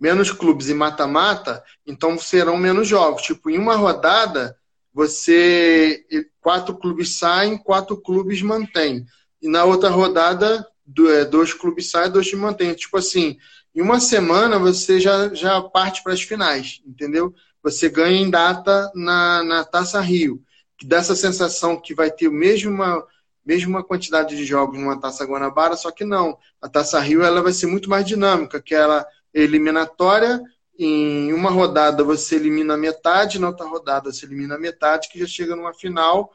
[0.00, 3.22] menos clubes e mata-mata, então serão menos jogos.
[3.22, 4.56] Tipo, em uma rodada,
[4.92, 6.02] você
[6.40, 9.04] quatro clubes saem, quatro clubes mantêm.
[9.42, 10.66] E na outra rodada,
[11.10, 12.72] é, dois clubes saem, dois te mantêm.
[12.72, 13.36] Tipo assim,
[13.76, 17.34] em uma semana você já, já parte para as finais, entendeu?
[17.62, 20.42] Você ganha em data na, na Taça Rio,
[20.78, 23.06] que dá essa sensação que vai ter a mesma,
[23.44, 26.38] mesma quantidade de jogos numa Taça Guanabara, só que não.
[26.60, 30.40] A Taça Rio ela vai ser muito mais dinâmica, que ela eliminatória.
[30.78, 35.54] Em uma rodada você elimina metade, na outra rodada você elimina metade, que já chega
[35.54, 36.32] numa final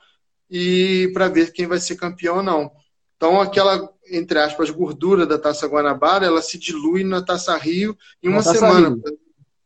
[0.48, 2.72] e para ver quem vai ser campeão ou não.
[3.22, 8.28] Então, aquela, entre aspas, gordura da Taça Guanabara, ela se dilui na Taça Rio em
[8.28, 8.90] uma semana.
[8.90, 9.04] Rio.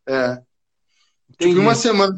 [0.06, 0.42] É.
[1.40, 2.14] Tipo, em uma semana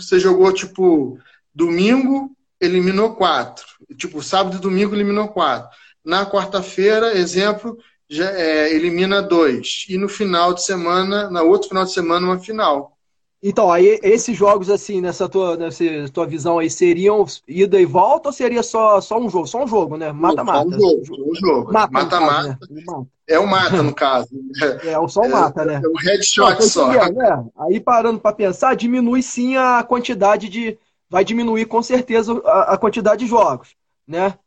[0.00, 1.18] você jogou, tipo,
[1.54, 3.66] domingo, eliminou quatro.
[3.98, 5.68] Tipo, sábado e domingo eliminou quatro.
[6.02, 7.76] Na quarta-feira, exemplo,
[8.08, 9.84] já, é, elimina dois.
[9.90, 12.96] E no final de semana, na outro final de semana, uma final.
[13.42, 18.28] Então, aí esses jogos, assim, nessa tua, nessa tua visão aí, seriam ida e volta
[18.28, 19.48] ou seria só, só um jogo?
[19.48, 20.12] Só um jogo, né?
[20.12, 20.68] Mata-mata.
[20.68, 21.72] Um jogo, um jogo.
[21.72, 22.56] Mata-mata.
[22.70, 23.04] Né?
[23.26, 24.28] É o mata, no caso.
[24.84, 25.80] É, o só o mata, né?
[25.84, 26.88] É o headshot Não, só.
[26.88, 27.44] né?
[27.58, 30.78] Aí parando para pensar, diminui sim a quantidade de.
[31.10, 33.74] Vai diminuir com certeza a, a quantidade de jogos,
[34.06, 34.38] né?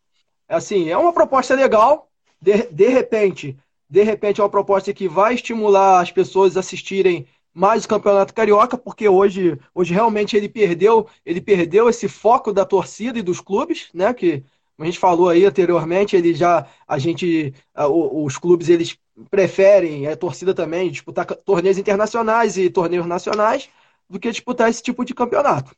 [0.47, 2.07] Assim, é uma proposta legal,
[2.41, 3.57] de, de repente,
[3.89, 8.33] de repente é uma proposta que vai estimular as pessoas a assistirem mais o Campeonato
[8.33, 13.39] Carioca, porque hoje, hoje realmente ele perdeu, ele perdeu esse foco da torcida e dos
[13.39, 14.13] clubes, né?
[14.13, 14.43] Que
[14.77, 18.97] a gente falou aí anteriormente, ele já a gente os clubes eles
[19.29, 23.69] preferem a torcida também disputar torneios internacionais e torneios nacionais
[24.09, 25.73] do que disputar esse tipo de campeonato.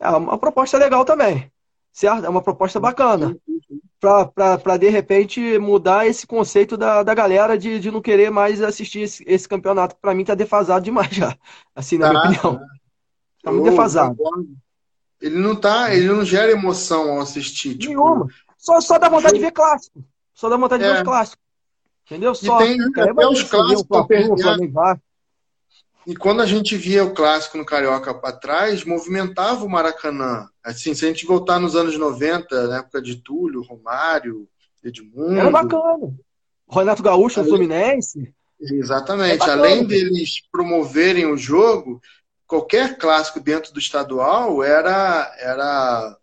[0.00, 1.52] É uma proposta legal também,
[1.92, 2.24] certo?
[2.24, 3.36] É uma proposta bacana
[4.02, 9.02] para de repente mudar esse conceito da, da galera de, de não querer mais assistir
[9.02, 9.94] esse, esse campeonato.
[10.02, 11.36] Para mim tá defasado demais já,
[11.74, 12.60] assim, na minha opinião.
[13.44, 14.16] Tá muito defasado.
[15.20, 17.78] Ele não tá, ele não gera emoção ao assistir.
[17.78, 17.94] Tipo...
[17.94, 18.26] Nenhuma.
[18.58, 20.04] Só, só dá vontade de ver clássico.
[20.34, 21.04] Só dá vontade de ver os é.
[21.04, 21.44] clássicos.
[22.06, 22.34] Entendeu?
[22.34, 22.60] Só.
[22.60, 23.86] E tem até os clássicos.
[26.06, 30.48] E quando a gente via o clássico no Carioca para trás, movimentava o Maracanã.
[30.62, 34.48] Assim, se a gente voltar nos anos 90, na época de Túlio, Romário,
[34.82, 35.38] Edmundo.
[35.38, 36.12] Era bacana.
[36.68, 38.34] Renato Gaúcho, o Fluminense.
[38.60, 39.48] Exatamente.
[39.48, 42.00] É Além deles promoverem o jogo,
[42.46, 46.16] qualquer clássico dentro do estadual era, era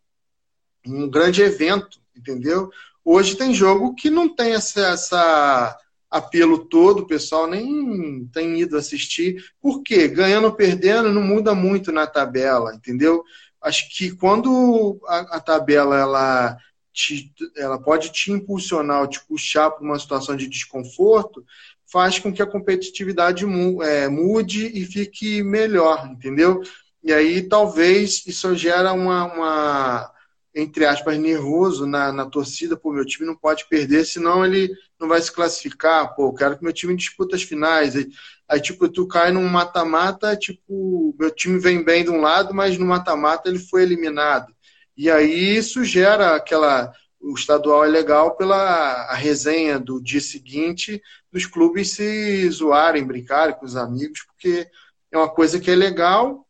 [0.85, 2.69] um grande evento, entendeu?
[3.03, 5.77] Hoje tem jogo que não tem essa, essa
[6.09, 9.43] apelo todo, o pessoal nem tem ido assistir.
[9.61, 10.07] Por quê?
[10.07, 13.23] Ganhando ou perdendo não muda muito na tabela, entendeu?
[13.61, 16.57] Acho que quando a, a tabela ela,
[16.93, 21.45] te, ela pode te impulsionar ou te puxar para uma situação de desconforto,
[21.91, 23.45] faz com que a competitividade
[23.83, 26.61] é, mude e fique melhor, entendeu?
[27.03, 30.11] E aí talvez isso gera uma, uma
[30.53, 35.07] entre aspas, nervoso na, na torcida, pô, meu time não pode perder, senão ele não
[35.07, 37.95] vai se classificar, pô, eu quero que meu time dispute as finais.
[37.95, 38.09] Aí,
[38.47, 42.77] aí tipo, tu cai num mata-mata, tipo, meu time vem bem de um lado, mas
[42.77, 44.53] no mata-mata ele foi eliminado.
[44.97, 46.91] E aí isso gera aquela.
[47.21, 53.55] O estadual é legal pela a resenha do dia seguinte dos clubes se zoarem, brincarem
[53.55, 54.67] com os amigos, porque
[55.11, 56.47] é uma coisa que é legal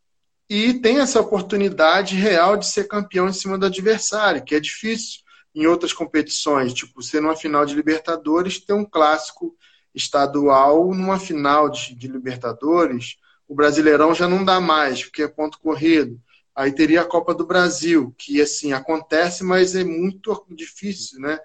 [0.48, 5.20] e tem essa oportunidade real de ser campeão em cima do adversário, que é difícil
[5.54, 9.56] em outras competições, tipo ser numa final de Libertadores, ter um clássico
[9.94, 13.16] estadual numa final de, de Libertadores,
[13.48, 16.20] o Brasileirão já não dá mais, porque é ponto corrido.
[16.54, 21.38] Aí teria a Copa do Brasil, que assim acontece, mas é muito difícil, né?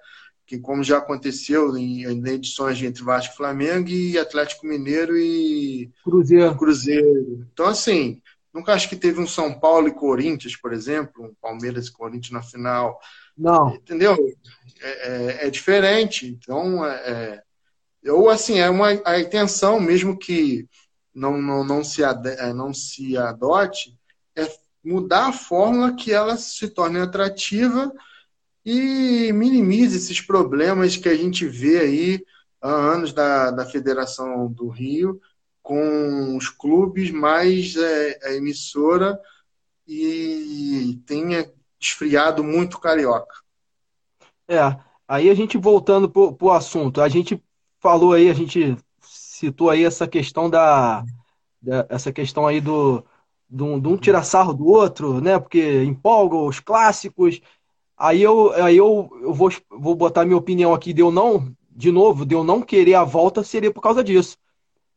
[0.46, 5.90] Que como já aconteceu em, em edições entre Vasco e Flamengo e Atlético Mineiro e
[6.04, 6.56] Cruzeiro.
[6.56, 7.46] Cruzeiro.
[7.52, 8.22] Então assim,
[8.56, 12.30] Nunca acho que teve um São Paulo e Corinthians, por exemplo, um Palmeiras e Corinthians
[12.30, 12.98] na final.
[13.36, 13.74] Não.
[13.74, 14.16] Entendeu?
[14.80, 16.26] É, é, é diferente.
[16.26, 17.42] Então, é,
[18.04, 20.68] é, ou assim, é uma a intenção, mesmo que
[21.14, 23.98] não, não, não, se, é, não se adote,
[24.34, 24.48] é
[24.84, 27.92] mudar a fórmula que ela se torne atrativa
[28.64, 32.24] e minimize esses problemas que a gente vê aí
[32.60, 35.20] há anos da, da Federação do Rio,
[35.62, 39.18] com os clubes mais é, a emissora
[39.88, 41.50] e tenha
[41.80, 43.34] esfriado muito carioca.
[44.48, 44.60] É,
[45.06, 47.42] aí a gente voltando para o assunto, a gente
[47.80, 51.04] falou aí, a gente citou aí essa questão da,
[51.60, 55.38] da essa questão aí do um, de um tirar sarro do outro, né?
[55.38, 57.40] Porque empolga os clássicos.
[57.96, 61.90] Aí eu, aí eu, eu vou, vou botar minha opinião aqui de eu não, de
[61.90, 64.36] novo, de eu não querer a volta seria por causa disso.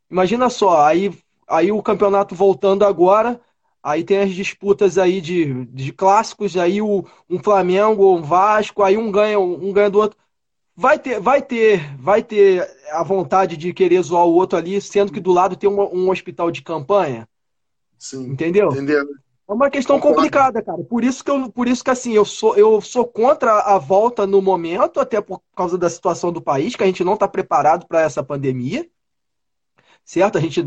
[0.10, 1.18] Imagina só, aí,
[1.48, 3.40] aí o campeonato voltando agora,
[3.84, 8.98] aí tem as disputas aí de, de clássicos, aí o, um Flamengo, um Vasco, aí
[8.98, 10.18] um ganha, um ganha do outro.
[10.76, 15.12] Vai ter, vai ter, vai ter a vontade de querer zoar o outro ali, sendo
[15.12, 17.28] que do lado tem um, um hospital de campanha.
[17.98, 18.28] Sim.
[18.28, 18.70] Entendeu?
[18.70, 19.06] Entendeu?
[19.48, 20.18] É uma questão Concordo.
[20.18, 20.84] complicada, cara.
[20.84, 24.28] Por isso que eu, por isso que assim, eu sou, eu sou contra a volta
[24.28, 27.88] no momento, até por causa da situação do país, que a gente não está preparado
[27.88, 28.88] para essa pandemia
[30.10, 30.40] certo?
[30.40, 30.66] A gente,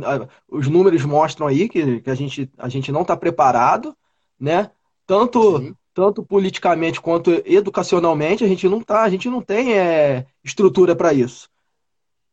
[0.48, 3.92] os números mostram aí que, que a, gente, a gente não está preparado,
[4.38, 4.70] né?
[5.04, 10.94] Tanto, tanto politicamente quanto educacionalmente, a gente não tá, a gente não tem é, estrutura
[10.94, 11.50] para isso.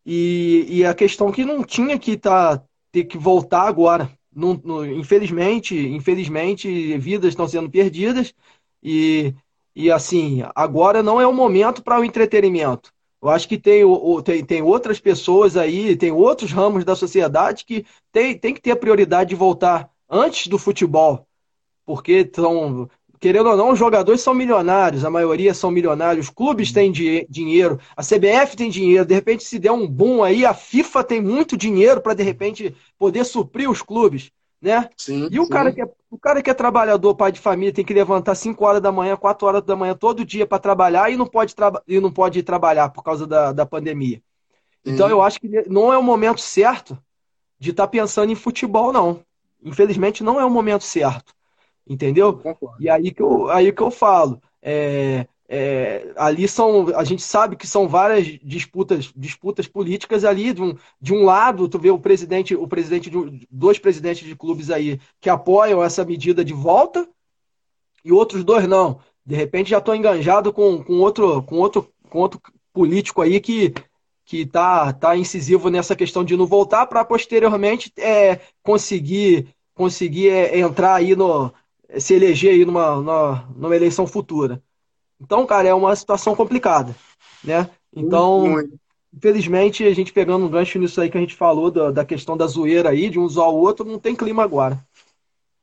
[0.05, 4.11] E, e a questão que não tinha que tá, ter que voltar agora.
[4.31, 8.35] Não, não, infelizmente, infelizmente, vidas estão sendo perdidas
[8.83, 9.33] e,
[9.75, 12.93] e assim, agora não é o momento para o entretenimento.
[13.21, 13.83] Eu acho que tem,
[14.23, 18.71] tem, tem outras pessoas aí, tem outros ramos da sociedade que tem, tem que ter
[18.71, 21.27] a prioridade de voltar antes do futebol.
[21.85, 22.89] Porque estão,
[23.19, 27.27] querendo ou não, os jogadores são milionários, a maioria são milionários, os clubes têm di
[27.29, 31.21] dinheiro, a CBF tem dinheiro, de repente se der um boom aí, a FIFA tem
[31.21, 34.89] muito dinheiro para de repente poder suprir os clubes né?
[34.97, 35.49] Sim, e o sim.
[35.49, 38.65] cara que é, o cara que é trabalhador, pai de família, tem que levantar 5
[38.65, 41.55] horas da manhã, 4 horas da manhã todo dia para trabalhar e não pode
[41.87, 44.21] e não pode ir trabalhar por causa da, da pandemia.
[44.85, 46.97] Então eu acho que não é o momento certo
[47.59, 49.21] de estar tá pensando em futebol não.
[49.63, 51.33] Infelizmente não é o momento certo.
[51.87, 52.41] Entendeu?
[52.79, 57.55] E aí que eu aí que eu falo, é, é, ali são, a gente sabe
[57.55, 60.53] que são várias disputas, disputas políticas ali.
[60.53, 64.35] De um, de um lado, tu vê o presidente, o presidente de dois presidentes de
[64.35, 67.09] clubes aí que apoiam essa medida de volta
[68.05, 68.99] e outros dois não.
[69.25, 72.39] De repente já estão enganjados com, com outro, com outro, com outro
[72.71, 73.73] político aí que
[74.25, 80.59] que tá, tá incisivo nessa questão de não voltar para posteriormente é, conseguir conseguir é,
[80.59, 81.51] entrar aí no
[81.97, 84.61] se eleger aí numa, numa, numa eleição futura.
[85.19, 86.95] Então, cara, é uma situação complicada,
[87.43, 87.69] né?
[87.95, 88.79] Então, muito.
[89.13, 92.37] infelizmente, a gente pegando um gancho nisso aí que a gente falou da, da questão
[92.37, 94.79] da zoeira aí, de um usar o outro, não tem clima agora.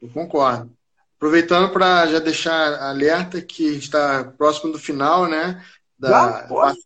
[0.01, 0.71] Eu concordo.
[1.17, 5.65] Aproveitando para já deixar alerta que está próximo do final, né?
[5.99, 6.79] Da, já, pode,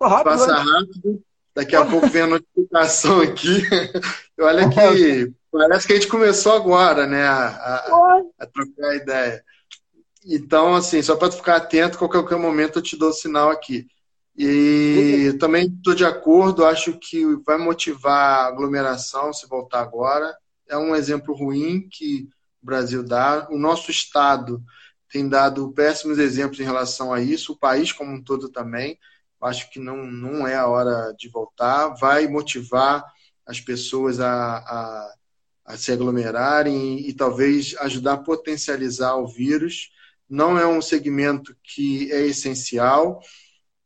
[0.00, 0.64] rápido, passa né?
[0.70, 1.22] rápido.
[1.54, 3.62] Daqui a pouco vem a notificação aqui.
[4.40, 7.26] Olha que parece que a gente começou agora, né?
[7.26, 9.44] A, a, a trocar ideia.
[10.26, 13.86] Então, assim, só para ficar atento, qualquer momento eu te dou o sinal aqui.
[14.36, 20.34] E também estou de acordo, acho que vai motivar a aglomeração se voltar agora.
[20.68, 22.28] É um exemplo ruim que
[22.62, 23.46] o Brasil dá.
[23.50, 24.62] O nosso Estado
[25.10, 28.98] tem dado péssimos exemplos em relação a isso, o país como um todo também.
[29.42, 31.88] acho que não, não é a hora de voltar.
[31.96, 33.04] Vai motivar
[33.46, 35.14] as pessoas a, a,
[35.66, 39.90] a se aglomerarem e, e talvez ajudar a potencializar o vírus.
[40.28, 43.20] Não é um segmento que é essencial.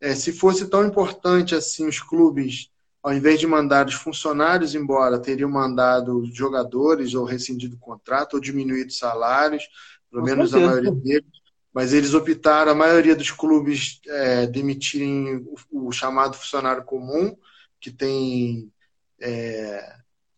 [0.01, 2.71] É, se fosse tão importante assim, os clubes,
[3.03, 8.41] ao invés de mandar os funcionários embora, teriam mandado jogadores ou rescindido o contrato ou
[8.41, 9.65] diminuído salários,
[10.11, 10.71] pelo Com menos certeza.
[10.71, 15.37] a maioria deles mas eles optaram, a maioria dos clubes, é, demitirem
[15.71, 17.37] o, o, chamado funcionário comum,
[17.79, 18.73] que tem,
[19.21, 19.87] é,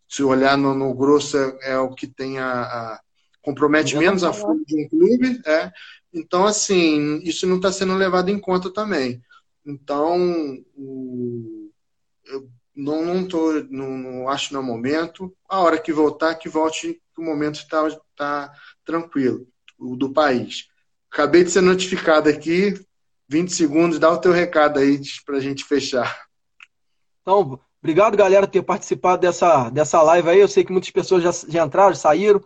[0.08, 3.00] se olhar no, no, grosso, é, é o que tem a, a
[3.42, 5.40] compromete menos a folha de um clube.
[5.46, 5.70] É.
[6.12, 9.22] Então, assim, isso não está sendo levado em conta também.
[9.64, 10.18] Então,
[10.74, 11.70] o,
[12.26, 15.34] eu não, não, tô, não, não acho no momento.
[15.48, 18.52] A hora que voltar, que volte, que o momento está tá
[18.84, 19.46] tranquilo,
[19.78, 20.68] o do país.
[21.10, 22.74] Acabei de ser notificado aqui.
[23.28, 26.26] 20 segundos, dá o teu recado aí para a gente fechar.
[27.20, 30.40] Então, obrigado, galera, por ter participado dessa, dessa live aí.
[30.40, 32.42] Eu sei que muitas pessoas já, já entraram, saíram.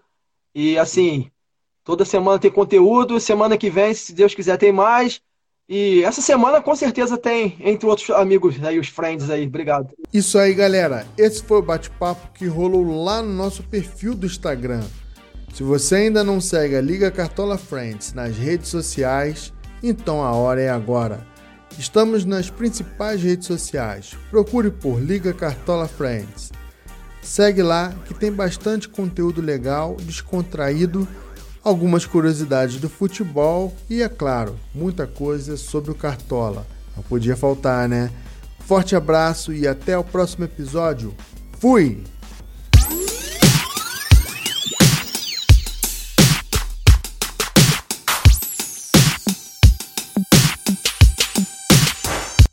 [0.54, 1.30] E assim,
[1.84, 3.18] toda semana tem conteúdo.
[3.20, 5.20] Semana que vem, se Deus quiser, tem mais.
[5.68, 9.46] E essa semana com certeza tem, entre outros amigos aí, os friends aí.
[9.46, 9.88] Obrigado.
[10.12, 11.06] Isso aí, galera.
[11.16, 14.82] Esse foi o bate-papo que rolou lá no nosso perfil do Instagram.
[15.54, 20.60] Se você ainda não segue a Liga Cartola Friends nas redes sociais, então a hora
[20.60, 21.26] é agora.
[21.78, 24.16] Estamos nas principais redes sociais.
[24.30, 26.52] Procure por Liga Cartola Friends.
[27.22, 31.06] Segue lá que tem bastante conteúdo legal, descontraído,
[31.62, 36.66] algumas curiosidades do futebol e, é claro, muita coisa sobre o Cartola.
[36.96, 38.10] Não podia faltar, né?
[38.66, 41.14] Forte abraço e até o próximo episódio.
[41.58, 42.02] Fui!